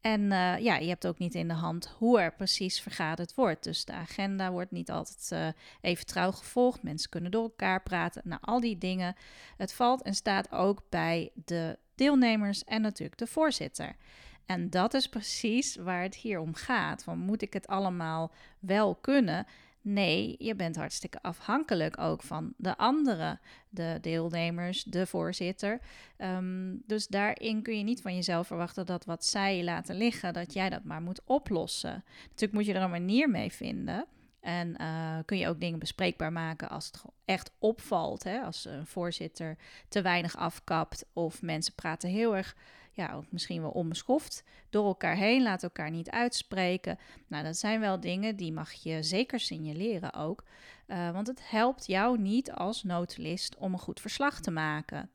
En 0.00 0.20
uh, 0.20 0.58
ja, 0.58 0.76
je 0.76 0.88
hebt 0.88 1.06
ook 1.06 1.18
niet 1.18 1.34
in 1.34 1.48
de 1.48 1.54
hand 1.54 1.94
hoe 1.98 2.20
er 2.20 2.34
precies 2.34 2.80
vergaderd 2.80 3.34
wordt. 3.34 3.64
Dus 3.64 3.84
de 3.84 3.92
agenda 3.92 4.50
wordt 4.50 4.70
niet 4.70 4.90
altijd 4.90 5.30
uh, 5.32 5.48
even 5.80 6.06
trouw 6.06 6.30
gevolgd. 6.30 6.82
Mensen 6.82 7.10
kunnen 7.10 7.30
door 7.30 7.42
elkaar 7.42 7.82
praten. 7.82 8.22
Nou, 8.24 8.40
al 8.44 8.60
die 8.60 8.78
dingen. 8.78 9.14
Het 9.56 9.72
valt 9.72 10.02
en 10.02 10.14
staat 10.14 10.52
ook 10.52 10.82
bij 10.88 11.30
de 11.34 11.78
deelnemers 11.94 12.64
en 12.64 12.80
natuurlijk 12.80 13.18
de 13.18 13.26
voorzitter. 13.26 13.96
En 14.46 14.70
dat 14.70 14.94
is 14.94 15.08
precies 15.08 15.76
waar 15.76 16.02
het 16.02 16.14
hier 16.14 16.40
om 16.40 16.54
gaat. 16.54 17.02
Van 17.02 17.18
moet 17.18 17.42
ik 17.42 17.52
het 17.52 17.66
allemaal 17.66 18.32
wel 18.58 18.94
kunnen? 18.94 19.46
Nee, 19.86 20.34
je 20.38 20.54
bent 20.54 20.76
hartstikke 20.76 21.22
afhankelijk 21.22 21.98
ook 22.00 22.22
van 22.22 22.52
de 22.56 22.76
anderen, 22.76 23.40
de 23.68 23.98
deelnemers, 24.00 24.84
de 24.84 25.06
voorzitter. 25.06 25.80
Um, 26.18 26.82
dus 26.86 27.06
daarin 27.06 27.62
kun 27.62 27.78
je 27.78 27.84
niet 27.84 28.00
van 28.00 28.14
jezelf 28.14 28.46
verwachten 28.46 28.86
dat 28.86 29.04
wat 29.04 29.24
zij 29.24 29.64
laten 29.64 29.96
liggen, 29.96 30.32
dat 30.32 30.52
jij 30.52 30.70
dat 30.70 30.84
maar 30.84 31.02
moet 31.02 31.20
oplossen. 31.24 32.04
Natuurlijk 32.22 32.52
moet 32.52 32.66
je 32.66 32.74
er 32.74 32.82
een 32.82 32.90
manier 32.90 33.30
mee 33.30 33.52
vinden. 33.52 34.06
En 34.40 34.76
uh, 34.80 35.18
kun 35.24 35.38
je 35.38 35.48
ook 35.48 35.60
dingen 35.60 35.78
bespreekbaar 35.78 36.32
maken 36.32 36.70
als 36.70 36.86
het 36.86 37.02
echt 37.24 37.50
opvalt. 37.58 38.22
Hè? 38.22 38.40
Als 38.40 38.64
een 38.64 38.86
voorzitter 38.86 39.56
te 39.88 40.02
weinig 40.02 40.36
afkapt 40.36 41.04
of 41.12 41.42
mensen 41.42 41.74
praten 41.74 42.08
heel 42.08 42.36
erg 42.36 42.56
ja, 42.94 43.12
ook 43.12 43.24
misschien 43.28 43.60
wel 43.60 43.70
onbeschoft 43.70 44.44
door 44.70 44.86
elkaar 44.86 45.16
heen, 45.16 45.42
laat 45.42 45.62
elkaar 45.62 45.90
niet 45.90 46.10
uitspreken. 46.10 46.98
Nou, 47.26 47.44
dat 47.44 47.56
zijn 47.56 47.80
wel 47.80 48.00
dingen 48.00 48.36
die 48.36 48.52
mag 48.52 48.72
je 48.72 49.02
zeker 49.02 49.40
signaleren 49.40 50.14
ook, 50.14 50.44
uh, 50.86 51.10
want 51.10 51.26
het 51.26 51.50
helpt 51.50 51.86
jou 51.86 52.18
niet 52.18 52.52
als 52.52 52.82
notulist 52.82 53.56
om 53.56 53.72
een 53.72 53.78
goed 53.78 54.00
verslag 54.00 54.40
te 54.40 54.50
maken. 54.50 55.10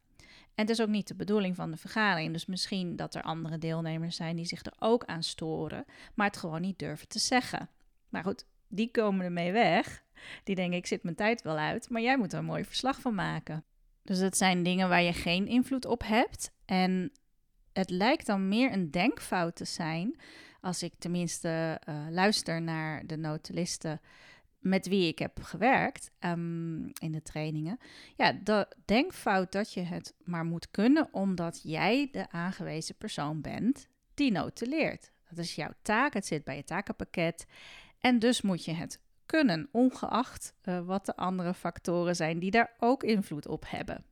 En 0.56 0.66
het 0.66 0.70
is 0.70 0.82
ook 0.82 0.90
niet 0.90 1.08
de 1.08 1.16
bedoeling 1.16 1.56
van 1.56 1.72
de 1.72 1.78
vergadering. 1.78 2.34
Dus 2.34 2.46
misschien 2.46 2.96
dat 2.96 3.16
er 3.16 3.22
andere 3.22 3.58
deelnemers 3.58 4.16
zijn 4.16 4.36
die 4.36 4.46
zich 4.46 4.66
er 4.66 4.74
ook 4.80 5.06
aan 5.06 5.24
storen, 5.24 5.86
maar 6.14 6.28
het 6.28 6.38
gewoon 6.38 6.62
niet 6.62 6.80
durven 6.80 7.08
te 7.08 7.20
zeggen. 7.20 7.70
Maar 8.10 8.24
goed, 8.24 8.46
die 8.68 8.92
komen 8.92 9.26
ermee 9.26 9.52
weg. 9.52 10.04
Die 10.44 10.56
denken, 10.56 10.78
ik 10.78 10.86
zit 10.86 11.04
mijn 11.04 11.16
tijd 11.16 11.42
wel 11.42 11.58
uit, 11.58 11.90
maar 11.90 12.02
jij 12.02 12.18
moet 12.18 12.34
er 12.34 12.40
een 12.40 12.46
mooi 12.46 12.66
verslag 12.66 13.00
van 13.02 13.16
maken. 13.16 13.64
Dus 14.04 14.20
dat 14.20 14.38
zijn 14.38 14.64
dingen 14.64 14.90
waar 14.90 15.02
je 15.02 15.14
geen 15.14 15.48
invloed 15.48 15.86
op 15.86 16.04
hebt. 16.06 16.52
En 16.66 17.12
het 17.80 17.90
lijkt 17.90 18.26
dan 18.26 18.48
meer 18.48 18.74
een 18.74 18.92
denkfout 18.92 19.56
te 19.56 19.66
zijn, 19.66 20.20
als 20.62 20.84
ik 20.84 20.94
tenminste 20.98 21.82
uh, 21.90 21.96
luister 22.10 22.62
naar 22.62 23.06
de 23.06 23.18
notulisten 23.18 24.02
met 24.60 24.88
wie 24.88 25.08
ik 25.08 25.20
heb 25.20 25.42
gewerkt 25.42 26.12
um, 26.20 26.92
in 26.94 27.12
de 27.12 27.22
trainingen. 27.22 27.80
Ja, 28.16 28.32
de 28.44 28.68
denkfout 28.86 29.52
dat 29.52 29.74
je 29.74 29.82
het 29.82 30.14
maar 30.24 30.46
moet 30.46 30.72
kunnen 30.72 31.08
omdat 31.12 31.60
jij 31.64 32.08
de 32.12 32.32
aangewezen 32.32 32.96
persoon 32.96 33.42
bent 33.42 33.88
die 34.14 34.32
notuleert. 34.32 35.12
Dat 35.30 35.38
is 35.38 35.56
jouw 35.56 35.74
taak, 35.82 36.14
het 36.14 36.26
zit 36.26 36.44
bij 36.44 36.56
je 36.56 36.64
takenpakket. 36.64 37.46
En 38.00 38.20
dus 38.20 38.42
moet 38.42 38.66
je 38.66 38.74
het 38.74 39.00
kunnen, 39.26 39.70
ongeacht 39.72 40.54
uh, 40.64 40.86
wat 40.86 41.06
de 41.06 41.16
andere 41.16 41.54
factoren 41.54 42.16
zijn 42.16 42.40
die 42.40 42.52
daar 42.52 42.76
ook 42.80 43.04
invloed 43.04 43.48
op 43.48 43.64
hebben 43.68 44.09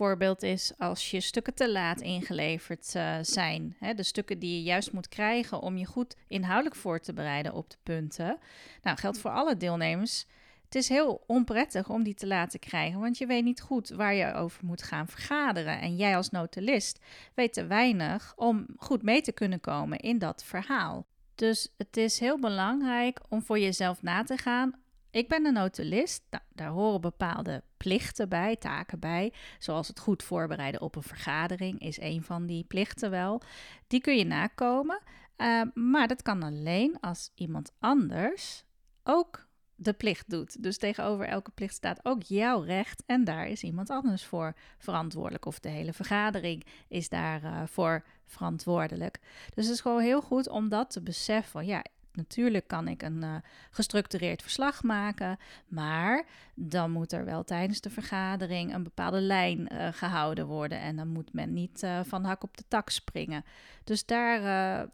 voorbeeld 0.00 0.42
is 0.42 0.72
als 0.78 1.10
je 1.10 1.20
stukken 1.20 1.54
te 1.54 1.70
laat 1.70 2.00
ingeleverd 2.00 2.94
uh, 2.96 3.16
zijn. 3.22 3.76
Hè, 3.78 3.94
de 3.94 4.02
stukken 4.02 4.38
die 4.38 4.54
je 4.54 4.62
juist 4.62 4.92
moet 4.92 5.08
krijgen 5.08 5.60
om 5.60 5.76
je 5.76 5.84
goed 5.84 6.16
inhoudelijk 6.28 6.76
voor 6.76 7.00
te 7.00 7.12
bereiden 7.12 7.54
op 7.54 7.70
de 7.70 7.76
punten. 7.82 8.38
Nou, 8.82 8.98
geldt 8.98 9.18
voor 9.18 9.30
alle 9.30 9.56
deelnemers. 9.56 10.26
het 10.64 10.74
is 10.74 10.88
heel 10.88 11.24
onprettig 11.26 11.88
om 11.88 12.02
die 12.02 12.14
te 12.14 12.26
laten 12.26 12.60
krijgen, 12.60 13.00
want 13.00 13.18
je 13.18 13.26
weet 13.26 13.44
niet 13.44 13.60
goed 13.60 13.88
waar 13.88 14.14
je 14.14 14.34
over 14.34 14.64
moet 14.64 14.82
gaan 14.82 15.08
vergaderen. 15.08 15.80
En 15.80 15.96
jij 15.96 16.16
als 16.16 16.30
notulist 16.30 16.98
weet 17.34 17.52
te 17.52 17.66
weinig 17.66 18.32
om 18.36 18.66
goed 18.76 19.02
mee 19.02 19.20
te 19.20 19.32
kunnen 19.32 19.60
komen 19.60 19.98
in 19.98 20.18
dat 20.18 20.44
verhaal. 20.44 21.06
Dus 21.34 21.74
het 21.76 21.96
is 21.96 22.18
heel 22.18 22.38
belangrijk 22.38 23.20
om 23.28 23.42
voor 23.42 23.58
jezelf 23.58 24.02
na 24.02 24.22
te 24.22 24.36
gaan. 24.36 24.72
Ik 25.10 25.28
ben 25.28 25.46
een 25.46 25.52
notulist, 25.52 26.22
nou, 26.30 26.42
daar 26.52 26.70
horen 26.70 27.00
bepaalde 27.00 27.62
plichten 27.84 28.28
bij, 28.28 28.56
taken 28.56 28.98
bij, 28.98 29.32
zoals 29.58 29.88
het 29.88 30.00
goed 30.00 30.22
voorbereiden 30.22 30.80
op 30.80 30.96
een 30.96 31.02
vergadering 31.02 31.78
is 31.80 32.00
een 32.00 32.22
van 32.22 32.46
die 32.46 32.64
plichten 32.64 33.10
wel. 33.10 33.42
Die 33.86 34.00
kun 34.00 34.16
je 34.16 34.24
nakomen, 34.24 35.00
uh, 35.36 35.62
maar 35.74 36.08
dat 36.08 36.22
kan 36.22 36.42
alleen 36.42 37.00
als 37.00 37.30
iemand 37.34 37.72
anders 37.78 38.64
ook 39.02 39.48
de 39.74 39.92
plicht 39.92 40.30
doet. 40.30 40.62
Dus 40.62 40.78
tegenover 40.78 41.26
elke 41.26 41.50
plicht 41.50 41.74
staat 41.74 42.00
ook 42.02 42.22
jouw 42.22 42.60
recht 42.60 43.02
en 43.06 43.24
daar 43.24 43.48
is 43.48 43.62
iemand 43.62 43.90
anders 43.90 44.24
voor 44.24 44.54
verantwoordelijk. 44.78 45.46
Of 45.46 45.58
de 45.58 45.68
hele 45.68 45.92
vergadering 45.92 46.64
is 46.88 47.08
daarvoor 47.08 48.02
uh, 48.04 48.10
verantwoordelijk. 48.26 49.18
Dus 49.54 49.64
het 49.64 49.74
is 49.74 49.80
gewoon 49.80 50.00
heel 50.00 50.22
goed 50.22 50.48
om 50.48 50.68
dat 50.68 50.90
te 50.90 51.02
beseffen. 51.02 51.66
Ja, 51.66 51.84
natuurlijk 52.12 52.66
kan 52.68 52.88
ik 52.88 53.02
een 53.02 53.22
uh, 53.22 53.34
gestructureerd 53.70 54.42
verslag 54.42 54.82
maken, 54.82 55.38
maar 55.68 56.26
dan 56.54 56.90
moet 56.90 57.12
er 57.12 57.24
wel 57.24 57.44
tijdens 57.44 57.80
de 57.80 57.90
vergadering 57.90 58.74
een 58.74 58.82
bepaalde 58.82 59.20
lijn 59.20 59.68
uh, 59.72 59.88
gehouden 59.92 60.46
worden 60.46 60.80
en 60.80 60.96
dan 60.96 61.08
moet 61.08 61.32
men 61.32 61.52
niet 61.52 61.82
uh, 61.82 62.00
van 62.04 62.24
hak 62.24 62.42
op 62.42 62.56
de 62.56 62.64
tak 62.68 62.90
springen. 62.90 63.44
Dus 63.84 64.06
daar 64.06 64.40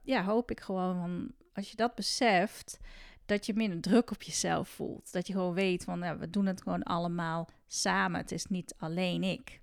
ja, 0.03 0.25
hoop 0.25 0.51
ik 0.51 0.61
gewoon 0.61 1.01
van, 1.01 1.33
als 1.55 1.71
je 1.71 1.77
dat 1.77 1.95
beseft, 1.95 2.79
dat 3.27 3.47
je 3.47 3.55
minder 3.55 3.81
druk 3.81 4.11
op 4.11 4.23
jezelf 4.23 4.69
voelt. 4.69 5.13
Dat 5.13 5.27
je 5.27 5.33
gewoon 5.33 5.55
weet 5.55 5.85
van 5.85 6.01
ja, 6.01 6.19
we 6.19 6.31
doen 6.31 6.47
het 6.47 6.63
gewoon 6.63 6.83
allemaal 6.83 7.49
samen. 7.67 8.21
Het 8.21 8.33
is 8.33 8.47
niet 8.47 8.75
alleen 8.79 9.23
ik. 9.23 9.61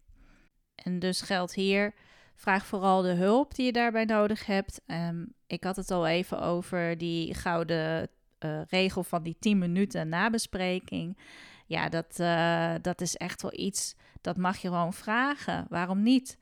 En 0.76 1.00
dus 1.00 1.22
geldt 1.22 1.54
hier, 1.54 1.94
vraag 2.36 2.66
vooral 2.66 3.02
de 3.02 3.14
hulp 3.14 3.56
die 3.56 3.66
je 3.66 3.72
daarbij 3.72 4.06
nodig 4.06 4.46
hebt. 4.46 4.82
Um, 4.88 5.34
ik 5.54 5.64
had 5.64 5.76
het 5.76 5.92
al 5.92 6.08
even 6.08 6.42
over 6.42 6.98
die 6.98 7.34
gouden 7.34 8.10
uh, 8.40 8.62
regel 8.70 9.04
van 9.04 9.24
die 9.24 9.36
10 9.40 9.58
minuten 9.58 10.10
nabespreking. 10.10 11.18
Ja, 11.66 11.90
dat, 11.90 12.20
uh, 12.20 12.74
dat 12.82 13.02
is 13.02 13.16
echt 13.16 13.42
wel 13.42 13.54
iets, 13.54 13.96
dat 14.22 14.38
mag 14.38 14.58
je 14.58 14.68
gewoon 14.68 14.94
vragen. 14.94 15.66
Waarom 15.70 16.04
niet? 16.04 16.38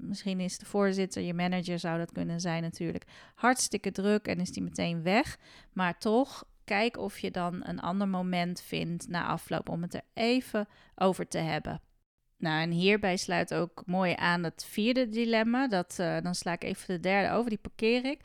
misschien 0.00 0.40
is 0.40 0.58
de 0.58 0.66
voorzitter, 0.66 1.22
je 1.22 1.34
manager 1.34 1.78
zou 1.78 1.98
dat 1.98 2.12
kunnen 2.12 2.40
zijn 2.40 2.62
natuurlijk, 2.62 3.04
hartstikke 3.34 3.92
druk 3.92 4.26
en 4.26 4.40
is 4.40 4.50
die 4.50 4.62
meteen 4.62 5.02
weg. 5.02 5.38
Maar 5.72 5.98
toch, 5.98 6.44
kijk 6.64 6.96
of 6.96 7.18
je 7.18 7.30
dan 7.30 7.60
een 7.64 7.80
ander 7.80 8.08
moment 8.08 8.60
vindt 8.60 9.08
na 9.08 9.26
afloop 9.26 9.68
om 9.68 9.82
het 9.82 9.94
er 9.94 10.04
even 10.14 10.68
over 10.94 11.28
te 11.28 11.38
hebben. 11.38 11.80
Nou, 12.42 12.62
en 12.62 12.70
hierbij 12.70 13.16
sluit 13.16 13.54
ook 13.54 13.82
mooi 13.86 14.14
aan 14.16 14.42
het 14.42 14.64
vierde 14.68 15.08
dilemma. 15.08 15.68
Dat, 15.68 15.96
uh, 16.00 16.16
dan 16.22 16.34
sla 16.34 16.52
ik 16.52 16.64
even 16.64 16.94
de 16.94 17.00
derde 17.00 17.34
over, 17.34 17.50
die 17.50 17.58
parkeer 17.58 18.04
ik. 18.04 18.20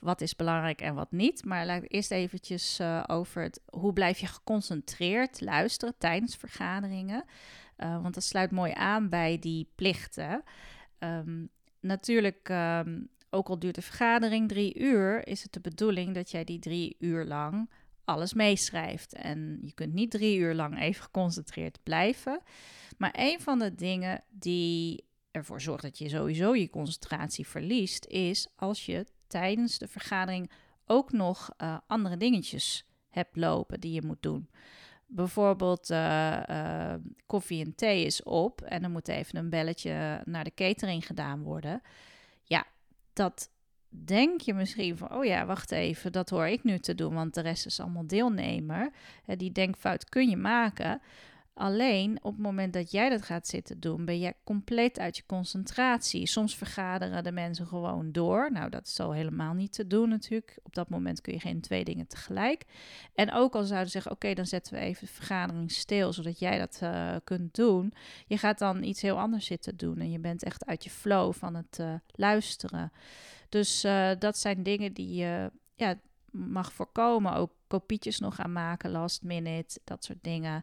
Wat 0.00 0.20
is 0.20 0.36
belangrijk 0.36 0.80
en 0.80 0.94
wat 0.94 1.12
niet. 1.12 1.44
Maar 1.44 1.66
laat 1.66 1.82
ik 1.82 1.92
eerst 1.92 2.10
eventjes 2.10 2.80
uh, 2.80 3.04
over 3.06 3.42
het, 3.42 3.60
hoe 3.70 3.92
blijf 3.92 4.18
je 4.18 4.26
geconcentreerd 4.26 5.40
luisteren 5.40 5.94
tijdens 5.98 6.36
vergaderingen. 6.36 7.24
Uh, 7.78 8.02
want 8.02 8.14
dat 8.14 8.22
sluit 8.24 8.50
mooi 8.50 8.72
aan 8.74 9.08
bij 9.08 9.38
die 9.38 9.68
plichten. 9.74 10.42
Um, 10.98 11.48
natuurlijk, 11.80 12.48
um, 12.48 13.08
ook 13.30 13.48
al 13.48 13.58
duurt 13.58 13.74
de 13.74 13.82
vergadering 13.82 14.48
drie 14.48 14.78
uur, 14.78 15.26
is 15.26 15.42
het 15.42 15.52
de 15.52 15.60
bedoeling 15.60 16.14
dat 16.14 16.30
jij 16.30 16.44
die 16.44 16.58
drie 16.58 16.96
uur 16.98 17.24
lang 17.24 17.68
alles 18.08 18.34
meeschrijft. 18.34 19.12
En 19.12 19.58
je 19.62 19.72
kunt 19.72 19.92
niet 19.92 20.10
drie 20.10 20.38
uur 20.38 20.54
lang 20.54 20.80
even 20.80 21.02
geconcentreerd 21.02 21.78
blijven. 21.82 22.40
Maar 22.98 23.14
een 23.16 23.40
van 23.40 23.58
de 23.58 23.74
dingen 23.74 24.24
die 24.30 25.04
ervoor 25.30 25.60
zorgt 25.60 25.82
dat 25.82 25.98
je 25.98 26.08
sowieso 26.08 26.54
je 26.54 26.70
concentratie 26.70 27.46
verliest, 27.46 28.06
is 28.06 28.48
als 28.56 28.86
je 28.86 29.06
tijdens 29.26 29.78
de 29.78 29.88
vergadering 29.88 30.50
ook 30.86 31.12
nog 31.12 31.50
uh, 31.62 31.78
andere 31.86 32.16
dingetjes 32.16 32.86
hebt 33.08 33.36
lopen 33.36 33.80
die 33.80 33.92
je 33.92 34.06
moet 34.06 34.22
doen. 34.22 34.50
Bijvoorbeeld 35.06 35.90
uh, 35.90 36.42
uh, 36.50 36.94
koffie 37.26 37.64
en 37.64 37.74
thee 37.74 38.04
is 38.04 38.22
op 38.22 38.60
en 38.60 38.82
er 38.82 38.90
moet 38.90 39.08
even 39.08 39.38
een 39.38 39.50
belletje 39.50 40.22
naar 40.24 40.44
de 40.44 40.54
catering 40.54 41.06
gedaan 41.06 41.42
worden. 41.42 41.80
Ja, 42.44 42.66
dat 43.12 43.50
denk 43.88 44.40
je 44.40 44.54
misschien 44.54 44.96
van, 44.96 45.14
oh 45.14 45.24
ja, 45.24 45.46
wacht 45.46 45.70
even, 45.70 46.12
dat 46.12 46.30
hoor 46.30 46.46
ik 46.46 46.64
nu 46.64 46.78
te 46.78 46.94
doen, 46.94 47.14
want 47.14 47.34
de 47.34 47.40
rest 47.40 47.66
is 47.66 47.80
allemaal 47.80 48.06
deelnemer. 48.06 48.90
Die 49.36 49.52
denkfout 49.52 50.08
kun 50.08 50.28
je 50.28 50.36
maken. 50.36 51.00
Alleen 51.58 52.18
op 52.22 52.32
het 52.32 52.42
moment 52.42 52.72
dat 52.72 52.90
jij 52.90 53.08
dat 53.08 53.22
gaat 53.22 53.46
zitten 53.46 53.80
doen, 53.80 54.04
ben 54.04 54.18
je 54.18 54.34
compleet 54.44 54.98
uit 54.98 55.16
je 55.16 55.22
concentratie. 55.26 56.26
Soms 56.26 56.56
vergaderen 56.56 57.24
de 57.24 57.32
mensen 57.32 57.66
gewoon 57.66 58.12
door. 58.12 58.52
Nou, 58.52 58.70
dat 58.70 58.86
is 58.86 59.00
al 59.00 59.12
helemaal 59.12 59.54
niet 59.54 59.72
te 59.72 59.86
doen 59.86 60.08
natuurlijk. 60.08 60.58
Op 60.62 60.74
dat 60.74 60.88
moment 60.88 61.20
kun 61.20 61.32
je 61.32 61.40
geen 61.40 61.60
twee 61.60 61.84
dingen 61.84 62.06
tegelijk. 62.06 62.64
En 63.14 63.32
ook 63.32 63.54
al 63.54 63.64
zouden 63.64 63.86
ze 63.86 63.92
zeggen, 63.92 64.12
oké, 64.12 64.34
dan 64.34 64.46
zetten 64.46 64.74
we 64.74 64.80
even 64.80 65.06
de 65.06 65.12
vergadering 65.12 65.70
stil, 65.70 66.12
zodat 66.12 66.38
jij 66.38 66.58
dat 66.58 66.80
uh, 66.82 67.16
kunt 67.24 67.54
doen. 67.54 67.92
Je 68.26 68.38
gaat 68.38 68.58
dan 68.58 68.82
iets 68.82 69.02
heel 69.02 69.18
anders 69.18 69.46
zitten 69.46 69.76
doen 69.76 69.98
en 69.98 70.10
je 70.10 70.18
bent 70.18 70.42
echt 70.42 70.66
uit 70.66 70.84
je 70.84 70.90
flow 70.90 71.32
van 71.32 71.54
het 71.54 71.78
uh, 71.80 71.94
luisteren. 72.14 72.92
Dus 73.48 73.84
uh, 73.84 74.10
dat 74.18 74.38
zijn 74.38 74.62
dingen 74.62 74.92
die 74.92 75.14
je 75.14 75.50
ja, 75.74 75.98
mag 76.30 76.72
voorkomen. 76.72 77.34
Ook 77.34 77.52
kopietjes 77.66 78.18
nog 78.18 78.40
aan 78.40 78.52
maken, 78.52 78.90
last 78.90 79.22
minute, 79.22 79.80
dat 79.84 80.04
soort 80.04 80.22
dingen. 80.22 80.62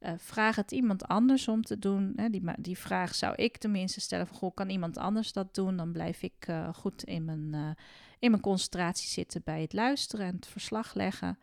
Uh, 0.00 0.10
vraag 0.16 0.56
het 0.56 0.72
iemand 0.72 1.04
anders 1.04 1.48
om 1.48 1.62
te 1.62 1.78
doen. 1.78 2.12
Hè, 2.16 2.30
die, 2.30 2.42
die 2.58 2.78
vraag 2.78 3.14
zou 3.14 3.34
ik 3.34 3.56
tenminste 3.56 4.00
stellen 4.00 4.26
van, 4.26 4.36
goh, 4.36 4.54
kan 4.54 4.70
iemand 4.70 4.98
anders 4.98 5.32
dat 5.32 5.54
doen? 5.54 5.76
Dan 5.76 5.92
blijf 5.92 6.22
ik 6.22 6.48
uh, 6.48 6.68
goed 6.74 7.04
in 7.04 7.24
mijn, 7.24 7.76
in 8.18 8.30
mijn 8.30 8.42
concentratie 8.42 9.08
zitten 9.08 9.42
bij 9.44 9.60
het 9.60 9.72
luisteren 9.72 10.26
en 10.26 10.34
het 10.34 10.46
verslag 10.46 10.94
leggen. 10.94 11.38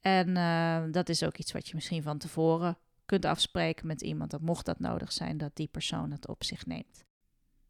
En 0.00 0.34
dat 0.92 1.08
is 1.08 1.22
ook 1.22 1.38
iets 1.38 1.52
wat 1.52 1.68
je 1.68 1.74
misschien 1.74 2.02
van 2.02 2.18
tevoren 2.18 2.78
kunt 3.06 3.24
afspreken 3.24 3.86
met 3.86 4.02
iemand. 4.02 4.30
Dat 4.30 4.40
mocht 4.40 4.66
dat 4.66 4.80
nodig 4.80 5.12
zijn, 5.12 5.38
dat 5.38 5.56
die 5.56 5.68
persoon 5.68 6.10
het 6.10 6.28
op 6.28 6.44
zich 6.44 6.66
neemt. 6.66 7.04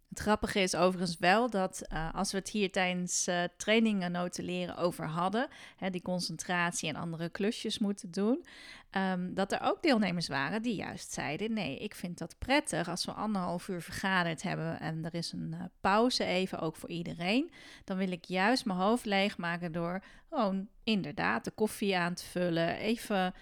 Het 0.09 0.19
grappige 0.19 0.61
is 0.61 0.75
overigens 0.75 1.19
wel 1.19 1.51
dat 1.51 1.83
uh, 1.93 2.15
als 2.15 2.33
we 2.33 2.39
het 2.39 2.49
hier 2.49 2.73
tijdens 2.73 3.29
uh, 3.29 3.45
trainingen 3.57 4.13
notuleren 4.13 4.77
over 4.77 5.07
hadden, 5.07 5.49
hè, 5.77 5.91
die 5.91 6.03
concentratie 6.03 6.89
en 6.89 6.97
andere 6.97 7.29
klusjes 7.29 7.79
moeten 7.79 8.11
doen, 8.11 8.45
um, 8.91 9.35
dat 9.35 9.53
er 9.53 9.61
ook 9.63 9.83
deelnemers 9.83 10.29
waren 10.29 10.63
die 10.63 10.75
juist 10.75 11.13
zeiden: 11.13 11.53
nee, 11.53 11.79
ik 11.79 11.95
vind 11.95 12.19
dat 12.19 12.39
prettig. 12.39 12.89
Als 12.89 13.05
we 13.05 13.13
anderhalf 13.13 13.69
uur 13.69 13.83
vergaderd 13.83 14.43
hebben 14.43 14.81
en 14.81 15.05
er 15.05 15.15
is 15.15 15.33
een 15.33 15.55
uh, 15.55 15.65
pauze 15.81 16.25
even 16.25 16.59
ook 16.59 16.77
voor 16.77 16.89
iedereen, 16.89 17.51
dan 17.85 17.97
wil 17.97 18.11
ik 18.11 18.25
juist 18.25 18.65
mijn 18.65 18.79
hoofd 18.79 19.05
leegmaken 19.05 19.73
door 19.73 20.03
gewoon 20.29 20.69
inderdaad 20.85 21.45
de 21.45 21.51
koffie 21.51 21.97
aan 21.97 22.15
te 22.15 22.25
vullen, 22.25 22.77
even 22.77 23.35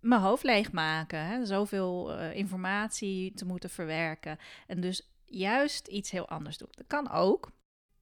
mijn 0.00 0.20
hoofd 0.20 0.42
leegmaken, 0.42 1.26
hè, 1.26 1.46
zoveel 1.46 2.18
informatie 2.18 3.32
te 3.34 3.44
moeten 3.44 3.70
verwerken. 3.70 4.38
En 4.66 4.80
dus 4.80 5.11
juist 5.32 5.86
iets 5.86 6.10
heel 6.10 6.28
anders 6.28 6.58
doet. 6.58 6.76
Dat 6.76 6.86
kan 6.86 7.10
ook. 7.10 7.50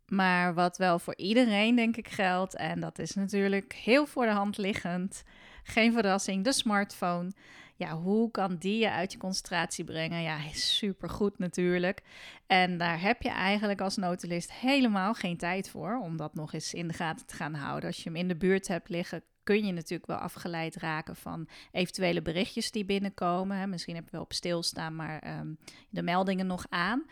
Maar 0.07 0.55
wat 0.55 0.77
wel 0.77 0.99
voor 0.99 1.17
iedereen, 1.17 1.77
denk 1.77 1.97
ik, 1.97 2.09
geldt, 2.09 2.57
en 2.57 2.81
dat 2.81 2.99
is 2.99 3.15
natuurlijk 3.15 3.73
heel 3.73 4.07
voor 4.07 4.25
de 4.25 4.33
hand 4.33 4.57
liggend, 4.59 5.23
geen 5.63 5.93
verrassing, 5.93 6.45
de 6.45 6.53
smartphone. 6.53 7.33
Ja, 7.77 7.97
hoe 7.97 8.31
kan 8.31 8.57
die 8.57 8.79
je 8.79 8.91
uit 8.91 9.13
je 9.13 9.19
concentratie 9.19 9.85
brengen? 9.85 10.23
Ja, 10.23 10.39
super 10.53 11.11
goed 11.11 11.39
natuurlijk. 11.39 12.03
En 12.47 12.79
daar 12.79 13.01
heb 13.01 13.23
je 13.23 13.29
eigenlijk 13.29 13.81
als 13.81 13.97
notulist 13.97 14.53
helemaal 14.53 15.15
geen 15.15 15.37
tijd 15.37 15.71
voor 15.71 16.01
om 16.03 16.17
dat 16.17 16.35
nog 16.35 16.53
eens 16.53 16.75
in 16.75 16.89
de 16.89 16.95
gaten 16.95 17.27
te 17.27 17.35
gaan 17.35 17.55
houden. 17.55 17.89
Als 17.89 17.97
je 17.97 18.05
hem 18.05 18.17
in 18.17 18.29
de 18.29 18.37
buurt 18.37 18.69
hebt 18.69 18.89
liggen, 18.89 19.23
kun 19.43 19.67
je 19.67 19.73
natuurlijk 19.73 20.07
wel 20.07 20.17
afgeleid 20.17 20.77
raken 20.77 21.17
van 21.17 21.49
eventuele 21.73 22.23
berichtjes 22.23 22.71
die 22.71 22.85
binnenkomen. 22.85 23.71
Misschien 23.71 23.95
heb 23.95 24.05
je 24.05 24.11
wel 24.11 24.21
op 24.21 24.33
stilstaan, 24.33 24.97
maar 24.97 25.39
um, 25.39 25.59
de 25.89 26.03
meldingen 26.03 26.47
nog 26.47 26.67
aan. 26.69 27.05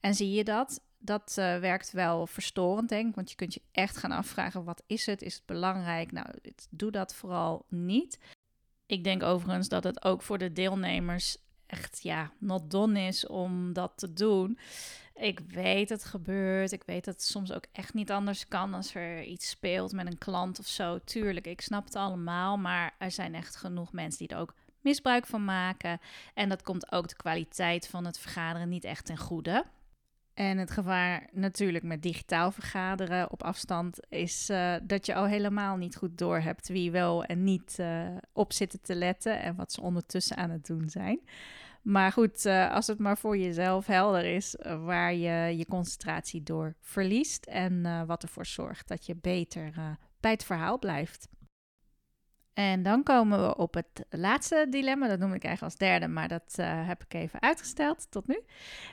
En 0.00 0.14
zie 0.14 0.30
je 0.30 0.44
dat? 0.44 0.80
Dat 0.98 1.36
uh, 1.38 1.58
werkt 1.58 1.92
wel 1.92 2.26
verstorend, 2.26 2.88
denk 2.88 3.08
ik. 3.08 3.14
Want 3.14 3.30
je 3.30 3.36
kunt 3.36 3.54
je 3.54 3.62
echt 3.72 3.96
gaan 3.96 4.12
afvragen: 4.12 4.64
wat 4.64 4.82
is 4.86 5.06
het? 5.06 5.22
Is 5.22 5.34
het 5.34 5.46
belangrijk? 5.46 6.12
Nou, 6.12 6.26
doe 6.70 6.90
dat 6.90 7.14
vooral 7.14 7.64
niet. 7.68 8.18
Ik 8.86 9.04
denk 9.04 9.22
overigens 9.22 9.68
dat 9.68 9.84
het 9.84 10.04
ook 10.04 10.22
voor 10.22 10.38
de 10.38 10.52
deelnemers 10.52 11.36
echt, 11.66 12.02
ja, 12.02 12.32
not 12.38 12.70
done 12.70 13.00
is 13.00 13.26
om 13.26 13.72
dat 13.72 13.92
te 13.96 14.12
doen. 14.12 14.58
Ik 15.16 15.40
weet 15.40 15.88
het 15.88 16.04
gebeurt. 16.04 16.72
Ik 16.72 16.82
weet 16.86 17.04
dat 17.04 17.14
het 17.14 17.22
soms 17.22 17.52
ook 17.52 17.64
echt 17.72 17.94
niet 17.94 18.10
anders 18.10 18.48
kan 18.48 18.74
als 18.74 18.94
er 18.94 19.22
iets 19.22 19.48
speelt 19.48 19.92
met 19.92 20.06
een 20.06 20.18
klant 20.18 20.58
of 20.58 20.66
zo. 20.66 20.98
Tuurlijk, 21.04 21.46
ik 21.46 21.60
snap 21.60 21.84
het 21.84 21.94
allemaal. 21.94 22.56
Maar 22.56 22.94
er 22.98 23.10
zijn 23.10 23.34
echt 23.34 23.56
genoeg 23.56 23.92
mensen 23.92 24.26
die 24.26 24.36
er 24.36 24.42
ook 24.42 24.54
misbruik 24.80 25.26
van 25.26 25.44
maken. 25.44 26.00
En 26.34 26.48
dat 26.48 26.62
komt 26.62 26.92
ook 26.92 27.08
de 27.08 27.16
kwaliteit 27.16 27.88
van 27.88 28.04
het 28.04 28.18
vergaderen 28.18 28.68
niet 28.68 28.84
echt 28.84 29.04
ten 29.04 29.18
goede. 29.18 29.64
En 30.34 30.58
het 30.58 30.70
gevaar 30.70 31.28
natuurlijk 31.32 31.84
met 31.84 32.02
digitaal 32.02 32.50
vergaderen 32.50 33.30
op 33.30 33.42
afstand 33.42 33.98
is 34.08 34.50
uh, 34.50 34.74
dat 34.82 35.06
je 35.06 35.14
al 35.14 35.24
helemaal 35.24 35.76
niet 35.76 35.96
goed 35.96 36.18
doorhebt 36.18 36.68
wie 36.68 36.90
wel 36.90 37.24
en 37.24 37.44
niet 37.44 37.76
uh, 37.80 38.06
op 38.32 38.52
zitten 38.52 38.80
te 38.82 38.94
letten 38.94 39.40
en 39.40 39.54
wat 39.54 39.72
ze 39.72 39.80
ondertussen 39.80 40.36
aan 40.36 40.50
het 40.50 40.66
doen 40.66 40.88
zijn. 40.88 41.20
Maar 41.86 42.12
goed, 42.12 42.44
uh, 42.44 42.72
als 42.72 42.86
het 42.86 42.98
maar 42.98 43.18
voor 43.18 43.36
jezelf 43.36 43.86
helder 43.86 44.24
is 44.24 44.56
waar 44.84 45.14
je 45.14 45.56
je 45.56 45.66
concentratie 45.66 46.42
door 46.42 46.74
verliest 46.80 47.44
en 47.44 48.06
wat 48.06 48.22
ervoor 48.22 48.46
zorgt 48.46 48.88
dat 48.88 49.06
je 49.06 49.16
beter 49.16 49.72
bij 50.20 50.30
het 50.30 50.44
verhaal 50.44 50.78
blijft. 50.78 51.28
En 52.56 52.82
dan 52.82 53.02
komen 53.02 53.46
we 53.46 53.56
op 53.56 53.74
het 53.74 54.04
laatste 54.10 54.66
dilemma. 54.70 55.08
Dat 55.08 55.18
noem 55.18 55.34
ik 55.34 55.44
eigenlijk 55.44 55.62
als 55.62 55.88
derde, 55.88 56.08
maar 56.08 56.28
dat 56.28 56.56
uh, 56.60 56.86
heb 56.86 57.02
ik 57.02 57.14
even 57.14 57.42
uitgesteld 57.42 58.06
tot 58.10 58.26
nu. 58.26 58.40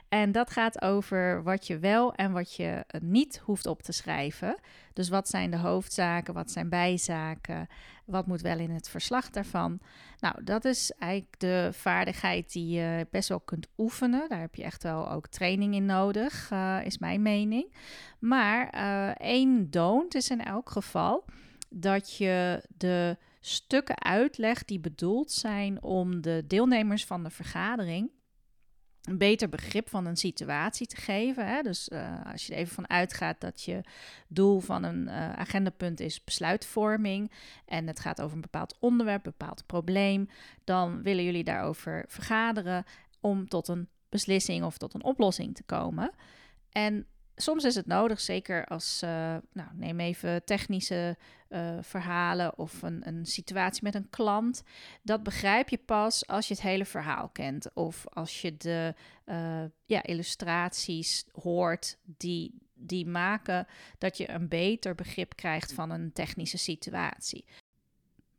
En 0.09 0.31
dat 0.31 0.49
gaat 0.49 0.81
over 0.81 1.43
wat 1.43 1.67
je 1.67 1.79
wel 1.79 2.13
en 2.13 2.31
wat 2.31 2.55
je 2.55 2.85
niet 2.99 3.41
hoeft 3.43 3.65
op 3.65 3.81
te 3.81 3.91
schrijven. 3.91 4.55
Dus 4.93 5.09
wat 5.09 5.29
zijn 5.29 5.51
de 5.51 5.57
hoofdzaken, 5.57 6.33
wat 6.33 6.51
zijn 6.51 6.69
bijzaken, 6.69 7.67
wat 8.05 8.27
moet 8.27 8.41
wel 8.41 8.59
in 8.59 8.69
het 8.71 8.89
verslag 8.89 9.29
daarvan. 9.29 9.79
Nou, 10.19 10.43
dat 10.43 10.65
is 10.65 10.91
eigenlijk 10.91 11.39
de 11.39 11.69
vaardigheid 11.71 12.51
die 12.51 12.67
je 12.67 13.07
best 13.11 13.29
wel 13.29 13.39
kunt 13.39 13.67
oefenen. 13.77 14.29
Daar 14.29 14.39
heb 14.39 14.55
je 14.55 14.63
echt 14.63 14.83
wel 14.83 15.11
ook 15.11 15.27
training 15.27 15.75
in 15.75 15.85
nodig, 15.85 16.49
uh, 16.53 16.85
is 16.85 16.97
mijn 16.97 17.21
mening. 17.21 17.73
Maar 18.19 18.75
uh, 18.75 19.09
één 19.09 19.69
don't 19.69 20.15
is 20.15 20.29
in 20.29 20.43
elk 20.43 20.69
geval 20.69 21.25
dat 21.69 22.17
je 22.17 22.63
de 22.77 23.17
stukken 23.45 24.01
uitleg 24.03 24.65
die 24.65 24.79
bedoeld 24.79 25.31
zijn 25.31 25.81
om 25.81 26.21
de 26.21 26.43
deelnemers 26.47 27.05
van 27.05 27.23
de 27.23 27.29
vergadering 27.29 28.11
een 29.03 29.17
beter 29.17 29.49
begrip 29.49 29.89
van 29.89 30.05
een 30.05 30.17
situatie 30.17 30.87
te 30.87 30.95
geven. 30.95 31.47
Hè? 31.47 31.61
Dus 31.61 31.89
uh, 31.89 32.25
als 32.31 32.45
je 32.45 32.53
er 32.53 32.59
even 32.59 32.75
van 32.75 32.89
uitgaat 32.89 33.41
dat 33.41 33.61
je 33.61 33.81
doel 34.27 34.59
van 34.59 34.83
een 34.83 35.03
uh, 35.03 35.33
agendapunt 35.33 35.99
is 35.99 36.23
besluitvorming 36.23 37.31
en 37.65 37.87
het 37.87 37.99
gaat 37.99 38.21
over 38.21 38.35
een 38.35 38.41
bepaald 38.41 38.77
onderwerp, 38.79 39.25
een 39.25 39.33
bepaald 39.37 39.65
probleem, 39.65 40.29
dan 40.63 41.01
willen 41.01 41.23
jullie 41.23 41.43
daarover 41.43 42.05
vergaderen 42.07 42.83
om 43.19 43.47
tot 43.47 43.67
een 43.67 43.89
beslissing 44.09 44.63
of 44.63 44.77
tot 44.77 44.93
een 44.93 45.03
oplossing 45.03 45.55
te 45.55 45.63
komen. 45.63 46.11
En 46.69 47.07
soms 47.35 47.63
is 47.63 47.75
het 47.75 47.85
nodig, 47.85 48.19
zeker 48.19 48.65
als, 48.65 49.01
uh, 49.03 49.09
nou, 49.53 49.69
neem 49.73 49.99
even 49.99 50.45
technische 50.45 51.17
uh, 51.53 51.77
verhalen 51.81 52.57
of 52.57 52.81
een, 52.81 53.07
een 53.07 53.25
situatie 53.25 53.83
met 53.83 53.95
een 53.95 54.09
klant. 54.09 54.63
Dat 55.01 55.23
begrijp 55.23 55.69
je 55.69 55.77
pas 55.77 56.27
als 56.27 56.47
je 56.47 56.53
het 56.53 56.63
hele 56.63 56.85
verhaal 56.85 57.29
kent 57.29 57.73
of 57.73 58.05
als 58.09 58.41
je 58.41 58.57
de 58.57 58.93
uh, 59.25 59.63
ja, 59.85 60.03
illustraties 60.03 61.25
hoort 61.31 61.97
die, 62.03 62.59
die 62.73 63.07
maken 63.07 63.67
dat 63.97 64.17
je 64.17 64.29
een 64.29 64.47
beter 64.47 64.95
begrip 64.95 65.35
krijgt 65.35 65.73
van 65.73 65.89
een 65.89 66.13
technische 66.13 66.57
situatie. 66.57 67.45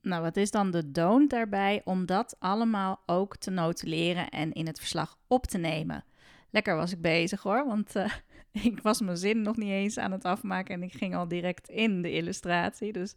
Nou, 0.01 0.23
wat 0.23 0.37
is 0.37 0.51
dan 0.51 0.71
de 0.71 0.91
don't 0.91 1.31
daarbij 1.31 1.83
om 1.85 2.07
dat 2.07 2.37
allemaal 2.39 3.03
ook 3.07 3.37
te 3.37 3.51
notuleren 3.51 4.29
en 4.29 4.53
in 4.53 4.67
het 4.67 4.79
verslag 4.79 5.19
op 5.27 5.47
te 5.47 5.59
nemen? 5.59 6.05
Lekker 6.51 6.77
was 6.77 6.93
ik 6.93 7.01
bezig 7.01 7.43
hoor, 7.43 7.67
want 7.67 7.97
uh, 7.97 8.13
ik 8.63 8.81
was 8.83 9.01
mijn 9.01 9.17
zin 9.17 9.43
nog 9.43 9.57
niet 9.57 9.71
eens 9.71 9.99
aan 9.99 10.13
het 10.13 10.25
afmaken 10.25 10.75
en 10.75 10.83
ik 10.83 10.93
ging 10.93 11.15
al 11.15 11.29
direct 11.29 11.69
in 11.69 12.03
de 12.03 12.13
illustratie. 12.13 12.93
Dus 12.93 13.15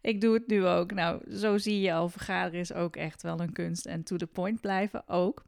ik 0.00 0.20
doe 0.20 0.34
het 0.34 0.46
nu 0.46 0.66
ook. 0.66 0.92
Nou, 0.92 1.34
zo 1.34 1.58
zie 1.58 1.80
je 1.80 1.92
al, 1.92 2.08
vergaderen 2.08 2.60
is 2.60 2.72
ook 2.72 2.96
echt 2.96 3.22
wel 3.22 3.40
een 3.40 3.52
kunst 3.52 3.86
en 3.86 4.02
to 4.02 4.16
the 4.16 4.26
point 4.26 4.60
blijven 4.60 5.08
ook. 5.08 5.44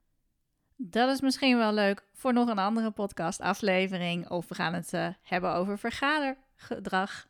Dat 0.77 1.11
is 1.11 1.20
misschien 1.20 1.57
wel 1.57 1.72
leuk 1.72 2.07
voor 2.12 2.33
nog 2.33 2.49
een 2.49 2.59
andere 2.59 2.90
podcast 2.90 3.40
aflevering 3.40 4.29
of 4.29 4.49
we 4.49 4.55
gaan 4.55 4.75
het 4.75 4.92
uh, 4.92 5.09
hebben 5.22 5.55
over 5.55 5.79
vergadergedrag 5.79 7.29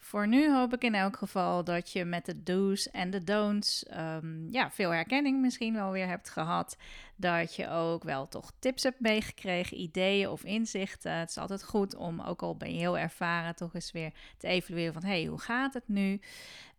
voor 0.00 0.28
nu 0.28 0.52
hoop 0.52 0.72
ik 0.72 0.82
in 0.82 0.94
elk 0.94 1.16
geval 1.16 1.64
dat 1.64 1.92
je 1.92 2.04
met 2.04 2.26
de 2.26 2.42
do's 2.42 2.90
en 2.90 3.10
de 3.10 3.24
don'ts 3.24 3.84
um, 3.96 4.48
ja, 4.50 4.70
veel 4.70 4.90
herkenning 4.90 5.40
misschien 5.40 5.74
wel 5.74 5.90
weer 5.90 6.06
hebt 6.06 6.30
gehad. 6.30 6.76
Dat 7.16 7.54
je 7.54 7.68
ook 7.68 8.02
wel 8.02 8.28
toch 8.28 8.52
tips 8.58 8.82
hebt 8.82 9.00
meegekregen, 9.00 9.80
ideeën 9.80 10.28
of 10.28 10.44
inzichten. 10.44 11.12
Het 11.12 11.28
is 11.30 11.38
altijd 11.38 11.64
goed 11.64 11.94
om, 11.94 12.20
ook 12.20 12.42
al 12.42 12.56
ben 12.56 12.72
je 12.72 12.78
heel 12.78 12.98
ervaren, 12.98 13.56
toch 13.56 13.74
eens 13.74 13.92
weer 13.92 14.12
te 14.36 14.46
evalueren 14.46 14.92
van... 14.92 15.02
hé, 15.02 15.20
hey, 15.20 15.24
hoe 15.24 15.40
gaat 15.40 15.74
het 15.74 15.88
nu? 15.88 16.20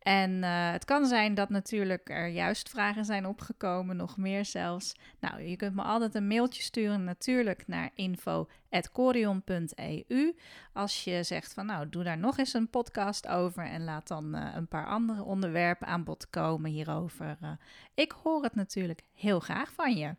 En 0.02 0.32
uh, 0.32 0.72
het 0.72 0.86
kan 0.86 1.06
zijn 1.06 1.34
dat 1.34 1.50
natuurlijk 1.50 2.10
er 2.10 2.28
juist 2.28 2.70
vragen 2.70 3.06
zijn 3.06 3.26
opgekomen, 3.26 3.96
nog 3.96 4.18
meer 4.18 4.46
zelfs. 4.46 4.96
Nou, 5.20 5.42
je 5.42 5.56
kunt 5.56 5.76
me 5.76 5.82
altijd 5.82 6.16
een 6.16 6.28
mailtje 6.28 6.62
sturen 6.62 7.04
natuurlijk 7.04 7.68
naar 7.68 7.92
info.corion.eu. 7.96 10.36
Als 10.74 11.04
je 11.04 11.24
zegt 11.24 11.54
van 11.54 11.66
nou, 11.66 11.90
doe 11.90 12.04
daar 12.04 12.18
nog 12.18 12.38
eens 12.38 12.54
een 12.54 12.70
podcast 12.70 13.28
over 13.28 13.66
en 13.66 13.84
laat 13.84 14.08
dan 14.08 14.36
uh, 14.36 14.52
een 14.56 14.68
paar 14.68 14.88
andere 14.88 15.24
onderwerpen 15.24 15.88
aan 15.88 16.04
bod 16.04 16.30
komen 16.30 16.72
hierover. 16.72 17.38
Uh, 17.44 17.52
ik 17.94 18.12
hoor 18.12 18.44
het 18.44 18.56
natuurlijk 18.56 19.02
heel 19.14 19.40
graag 19.40 19.74
van 19.74 19.96
je. 19.96 20.16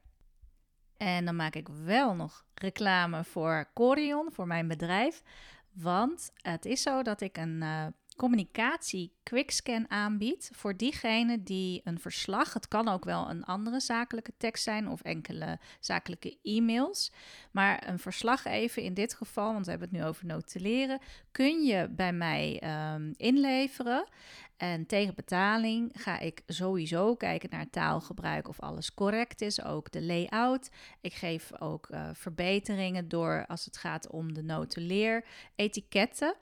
En 0.96 1.24
dan 1.24 1.36
maak 1.36 1.54
ik 1.54 1.68
wel 1.68 2.14
nog 2.14 2.44
reclame 2.54 3.24
voor 3.24 3.70
Corion, 3.74 4.32
voor 4.32 4.46
mijn 4.46 4.68
bedrijf. 4.68 5.22
Want 5.72 6.30
het 6.36 6.64
is 6.64 6.82
zo 6.82 7.02
dat 7.02 7.20
ik 7.20 7.36
een 7.36 7.62
communicatie 8.14 9.12
quickscan 9.22 9.90
aanbiedt 9.90 10.50
voor 10.52 10.76
diegene 10.76 11.42
die 11.42 11.80
een 11.84 11.98
verslag, 11.98 12.52
het 12.52 12.68
kan 12.68 12.88
ook 12.88 13.04
wel 13.04 13.30
een 13.30 13.44
andere 13.44 13.80
zakelijke 13.80 14.32
tekst 14.36 14.62
zijn 14.62 14.88
of 14.88 15.02
enkele 15.02 15.58
zakelijke 15.80 16.38
e-mails, 16.42 17.12
maar 17.50 17.88
een 17.88 17.98
verslag 17.98 18.44
even 18.44 18.82
in 18.82 18.94
dit 18.94 19.14
geval, 19.14 19.52
want 19.52 19.64
we 19.64 19.70
hebben 19.70 19.88
het 19.88 19.98
nu 19.98 20.04
over 20.04 20.26
notuleren, 20.26 21.00
kun 21.30 21.62
je 21.62 21.88
bij 21.90 22.12
mij 22.12 22.62
um, 22.94 23.12
inleveren. 23.16 24.08
En 24.56 24.86
tegen 24.86 25.14
betaling 25.14 25.92
ga 25.94 26.18
ik 26.18 26.42
sowieso 26.46 27.14
kijken 27.14 27.50
naar 27.50 27.70
taalgebruik 27.70 28.48
of 28.48 28.60
alles 28.60 28.94
correct 28.94 29.40
is, 29.40 29.64
ook 29.64 29.90
de 29.90 30.02
layout. 30.02 30.70
Ik 31.00 31.12
geef 31.12 31.60
ook 31.60 31.88
uh, 31.90 32.08
verbeteringen 32.12 33.08
door 33.08 33.44
als 33.46 33.64
het 33.64 33.76
gaat 33.76 34.10
om 34.10 34.34
de 34.34 34.42
notuleer 34.42 35.24
etiketten. 35.54 36.34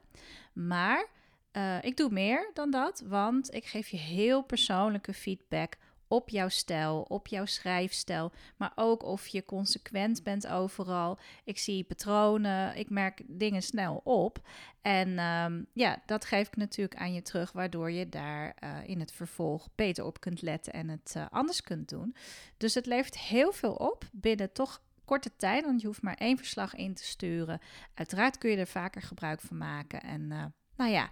Maar 0.53 1.07
uh, 1.53 1.83
ik 1.83 1.97
doe 1.97 2.09
meer 2.09 2.49
dan 2.53 2.71
dat, 2.71 3.03
want 3.07 3.53
ik 3.53 3.65
geef 3.65 3.87
je 3.87 3.97
heel 3.97 4.41
persoonlijke 4.41 5.13
feedback 5.13 5.77
op 6.11 6.29
jouw 6.29 6.49
stijl, 6.49 7.01
op 7.01 7.27
jouw 7.27 7.45
schrijfstijl, 7.45 8.31
maar 8.57 8.71
ook 8.75 9.03
of 9.03 9.27
je 9.27 9.45
consequent 9.45 10.23
bent 10.23 10.47
overal. 10.47 11.17
Ik 11.43 11.57
zie 11.57 11.83
patronen, 11.83 12.75
ik 12.75 12.89
merk 12.89 13.21
dingen 13.27 13.61
snel 13.61 14.01
op. 14.03 14.47
En 14.81 15.19
um, 15.19 15.67
ja, 15.73 16.01
dat 16.05 16.25
geef 16.25 16.47
ik 16.47 16.55
natuurlijk 16.55 16.99
aan 16.99 17.13
je 17.13 17.21
terug, 17.21 17.51
waardoor 17.51 17.91
je 17.91 18.09
daar 18.09 18.55
uh, 18.63 18.77
in 18.85 18.99
het 18.99 19.11
vervolg 19.11 19.69
beter 19.75 20.05
op 20.05 20.19
kunt 20.19 20.41
letten 20.41 20.73
en 20.73 20.89
het 20.89 21.13
uh, 21.17 21.25
anders 21.29 21.61
kunt 21.61 21.89
doen. 21.89 22.15
Dus 22.57 22.73
het 22.73 22.85
levert 22.85 23.17
heel 23.17 23.51
veel 23.51 23.73
op 23.73 24.09
binnen 24.11 24.51
toch 24.51 24.81
korte 25.05 25.35
tijd, 25.35 25.65
want 25.65 25.81
je 25.81 25.87
hoeft 25.87 26.01
maar 26.01 26.17
één 26.17 26.37
verslag 26.37 26.75
in 26.75 26.93
te 26.93 27.03
sturen. 27.03 27.59
Uiteraard 27.93 28.37
kun 28.37 28.49
je 28.49 28.57
er 28.57 28.67
vaker 28.67 29.01
gebruik 29.01 29.41
van 29.41 29.57
maken. 29.57 30.01
En 30.01 30.53
nou 30.75 30.91
ja, 30.91 31.11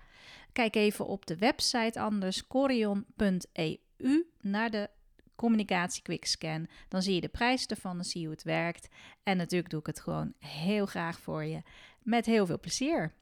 Kijk 0.59 0.75
even 0.75 1.07
op 1.07 1.25
de 1.25 1.37
website 1.37 1.99
anders, 1.99 2.47
corion.eu, 2.47 4.25
naar 4.41 4.69
de 4.69 4.89
communicatie 5.35 6.01
quickscan. 6.01 6.67
Dan 6.87 7.01
zie 7.01 7.15
je 7.15 7.21
de 7.21 7.27
prijs 7.27 7.65
ervan, 7.65 7.95
dan 7.95 8.05
zie 8.05 8.21
je 8.21 8.27
hoe 8.27 8.35
het 8.35 8.45
werkt. 8.45 8.87
En 9.23 9.37
natuurlijk 9.37 9.69
doe 9.69 9.79
ik 9.79 9.85
het 9.85 9.99
gewoon 9.99 10.33
heel 10.39 10.85
graag 10.85 11.19
voor 11.19 11.43
je, 11.43 11.61
met 12.03 12.25
heel 12.25 12.45
veel 12.45 12.59
plezier. 12.59 13.13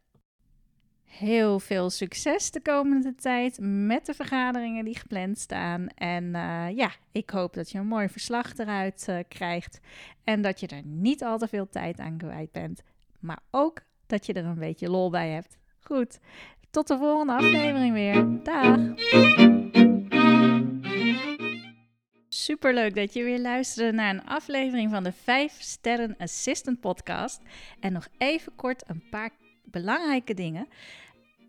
Heel 1.03 1.59
veel 1.59 1.89
succes 1.89 2.51
de 2.51 2.61
komende 2.61 3.15
tijd 3.15 3.57
met 3.61 4.05
de 4.05 4.13
vergaderingen 4.13 4.85
die 4.85 4.97
gepland 4.97 5.37
staan. 5.37 5.87
En 5.87 6.23
uh, 6.23 6.69
ja, 6.75 6.91
ik 7.11 7.29
hoop 7.29 7.53
dat 7.53 7.71
je 7.71 7.77
een 7.77 7.87
mooi 7.87 8.09
verslag 8.09 8.57
eruit 8.57 9.05
uh, 9.09 9.19
krijgt. 9.27 9.79
En 10.23 10.41
dat 10.41 10.59
je 10.59 10.67
er 10.67 10.85
niet 10.85 11.23
al 11.23 11.37
te 11.37 11.47
veel 11.47 11.69
tijd 11.69 11.99
aan 11.99 12.17
kwijt 12.17 12.51
bent. 12.51 12.81
Maar 13.19 13.39
ook 13.51 13.81
dat 14.05 14.25
je 14.25 14.33
er 14.33 14.45
een 14.45 14.59
beetje 14.59 14.89
lol 14.89 15.09
bij 15.09 15.29
hebt. 15.29 15.57
Goed, 15.87 16.19
tot 16.71 16.87
de 16.87 16.97
volgende 16.97 17.33
aflevering 17.33 17.93
weer. 17.93 18.43
Dag! 18.43 18.77
Superleuk 22.27 22.95
dat 22.95 23.13
je 23.13 23.23
weer 23.23 23.39
luisterde 23.39 23.91
naar 23.91 24.13
een 24.13 24.25
aflevering 24.25 24.91
van 24.91 25.03
de 25.03 25.11
5 25.11 25.61
Sterren 25.61 26.15
Assistant 26.17 26.79
Podcast. 26.79 27.41
En 27.79 27.93
nog 27.93 28.07
even 28.17 28.55
kort 28.55 28.89
een 28.89 29.03
paar 29.09 29.29
belangrijke 29.63 30.33
dingen. 30.33 30.67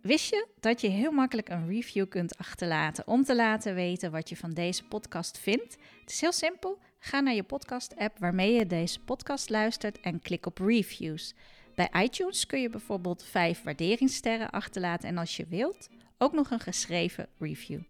Wist 0.02 0.30
je 0.30 0.46
dat 0.60 0.80
je 0.80 0.88
heel 0.88 1.12
makkelijk 1.12 1.48
een 1.48 1.68
review 1.68 2.08
kunt 2.08 2.38
achterlaten 2.38 3.06
om 3.06 3.24
te 3.24 3.36
laten 3.36 3.74
weten 3.74 4.10
wat 4.10 4.28
je 4.28 4.36
van 4.36 4.50
deze 4.50 4.84
podcast 4.84 5.38
vindt? 5.38 5.76
Het 6.00 6.10
is 6.10 6.20
heel 6.20 6.32
simpel. 6.32 6.78
Ga 6.98 7.20
naar 7.20 7.34
je 7.34 7.42
podcast-app 7.42 8.18
waarmee 8.18 8.52
je 8.52 8.66
deze 8.66 9.00
podcast 9.00 9.50
luistert 9.50 10.00
en 10.00 10.20
klik 10.20 10.46
op 10.46 10.58
reviews. 10.58 11.34
Bij 11.78 12.02
iTunes 12.02 12.46
kun 12.46 12.60
je 12.60 12.70
bijvoorbeeld 12.70 13.24
vijf 13.24 13.62
waarderingssterren 13.62 14.50
achterlaten 14.50 15.08
en 15.08 15.18
als 15.18 15.36
je 15.36 15.46
wilt 15.48 15.88
ook 16.18 16.32
nog 16.32 16.50
een 16.50 16.60
geschreven 16.60 17.28
review. 17.38 17.80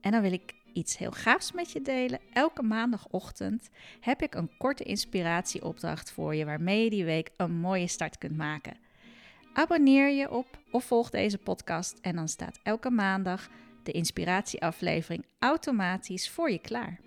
En 0.00 0.10
dan 0.10 0.22
wil 0.22 0.32
ik 0.32 0.54
iets 0.72 0.98
heel 0.98 1.10
gaafs 1.10 1.52
met 1.52 1.72
je 1.72 1.82
delen. 1.82 2.20
Elke 2.32 2.62
maandagochtend 2.62 3.70
heb 4.00 4.22
ik 4.22 4.34
een 4.34 4.56
korte 4.58 4.84
inspiratieopdracht 4.84 6.10
voor 6.10 6.34
je 6.34 6.44
waarmee 6.44 6.84
je 6.84 6.90
die 6.90 7.04
week 7.04 7.30
een 7.36 7.52
mooie 7.52 7.88
start 7.88 8.18
kunt 8.18 8.36
maken. 8.36 8.76
Abonneer 9.52 10.10
je 10.10 10.30
op 10.30 10.58
of 10.70 10.84
volg 10.84 11.10
deze 11.10 11.38
podcast 11.38 11.98
en 12.00 12.16
dan 12.16 12.28
staat 12.28 12.58
elke 12.62 12.90
maandag 12.90 13.48
de 13.82 13.92
inspiratieaflevering 13.92 15.24
automatisch 15.38 16.30
voor 16.30 16.50
je 16.50 16.58
klaar. 16.58 17.00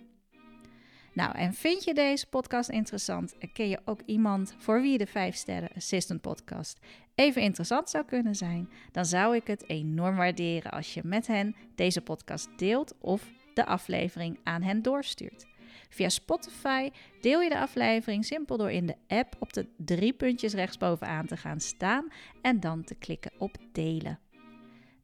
Nou, 1.17 1.35
en 1.35 1.53
vind 1.53 1.83
je 1.83 1.93
deze 1.93 2.27
podcast 2.27 2.69
interessant 2.69 3.37
en 3.37 3.51
ken 3.51 3.69
je 3.69 3.79
ook 3.85 4.01
iemand 4.05 4.55
voor 4.57 4.81
wie 4.81 4.97
de 4.97 5.07
5 5.07 5.35
sterren 5.35 5.69
assistant 5.75 6.21
podcast 6.21 6.79
even 7.15 7.41
interessant 7.41 7.89
zou 7.89 8.05
kunnen 8.05 8.35
zijn, 8.35 8.69
dan 8.91 9.05
zou 9.05 9.35
ik 9.35 9.47
het 9.47 9.69
enorm 9.69 10.15
waarderen 10.15 10.71
als 10.71 10.93
je 10.93 11.01
met 11.03 11.27
hen 11.27 11.55
deze 11.75 12.01
podcast 12.01 12.49
deelt 12.57 12.95
of 12.99 13.31
de 13.53 13.65
aflevering 13.65 14.39
aan 14.43 14.61
hen 14.61 14.81
doorstuurt. 14.81 15.45
Via 15.89 16.09
Spotify 16.09 16.89
deel 17.21 17.41
je 17.41 17.49
de 17.49 17.59
aflevering 17.59 18.25
simpel 18.25 18.57
door 18.57 18.71
in 18.71 18.85
de 18.85 18.97
app 19.07 19.35
op 19.39 19.53
de 19.53 19.67
drie 19.77 20.13
puntjes 20.13 20.53
rechtsbovenaan 20.53 21.25
te 21.25 21.37
gaan 21.37 21.59
staan 21.59 22.07
en 22.41 22.59
dan 22.59 22.83
te 22.83 22.95
klikken 22.95 23.31
op 23.37 23.57
delen. 23.71 24.19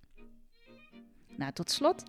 Nou, 1.36 1.52
tot 1.54 1.72
slot, 1.72 2.04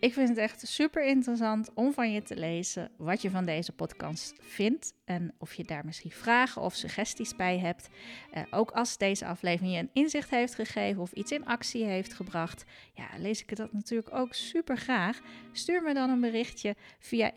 ik 0.00 0.12
vind 0.12 0.28
het 0.28 0.38
echt 0.38 0.66
super 0.66 1.06
interessant 1.06 1.74
om 1.74 1.92
van 1.92 2.12
je 2.12 2.22
te 2.22 2.36
lezen 2.36 2.90
wat 2.96 3.22
je 3.22 3.30
van 3.30 3.44
deze 3.44 3.72
podcast 3.72 4.34
vindt. 4.40 4.94
En 5.04 5.34
of 5.38 5.54
je 5.54 5.64
daar 5.64 5.84
misschien 5.84 6.10
vragen 6.10 6.62
of 6.62 6.74
suggesties 6.74 7.36
bij 7.36 7.58
hebt. 7.58 7.88
Uh, 8.34 8.42
ook 8.50 8.70
als 8.70 8.96
deze 8.96 9.26
aflevering 9.26 9.74
je 9.74 9.80
een 9.80 9.90
inzicht 9.92 10.30
heeft 10.30 10.54
gegeven 10.54 11.02
of 11.02 11.12
iets 11.12 11.32
in 11.32 11.46
actie 11.46 11.84
heeft 11.84 12.14
gebracht. 12.14 12.64
Ja, 12.94 13.08
lees 13.18 13.42
ik 13.42 13.56
dat 13.56 13.72
natuurlijk 13.72 14.14
ook 14.14 14.34
super 14.34 14.76
graag. 14.76 15.20
Stuur 15.52 15.82
me 15.82 15.94
dan 15.94 16.10
een 16.10 16.20
berichtje 16.20 16.76
via 16.98 17.34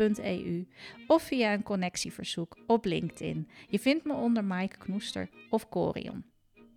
info.corion.eu 0.00 0.66
of 1.06 1.22
via 1.22 1.52
een 1.52 1.62
connectieverzoek 1.62 2.56
op 2.66 2.84
LinkedIn. 2.84 3.48
Je 3.68 3.78
vindt 3.78 4.04
me 4.04 4.12
onder 4.12 4.44
Maaike 4.44 4.78
Knoester 4.78 5.28
of 5.50 5.68
Corion. 5.68 6.24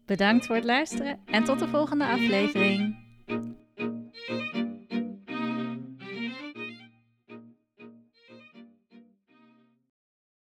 Bedankt 0.06 0.46
voor 0.46 0.56
het 0.56 0.66
luisteren 0.66 1.20
en 1.26 1.44
tot 1.44 1.60
de 1.60 1.68
volgende 1.68 2.06
aflevering. 2.06 3.02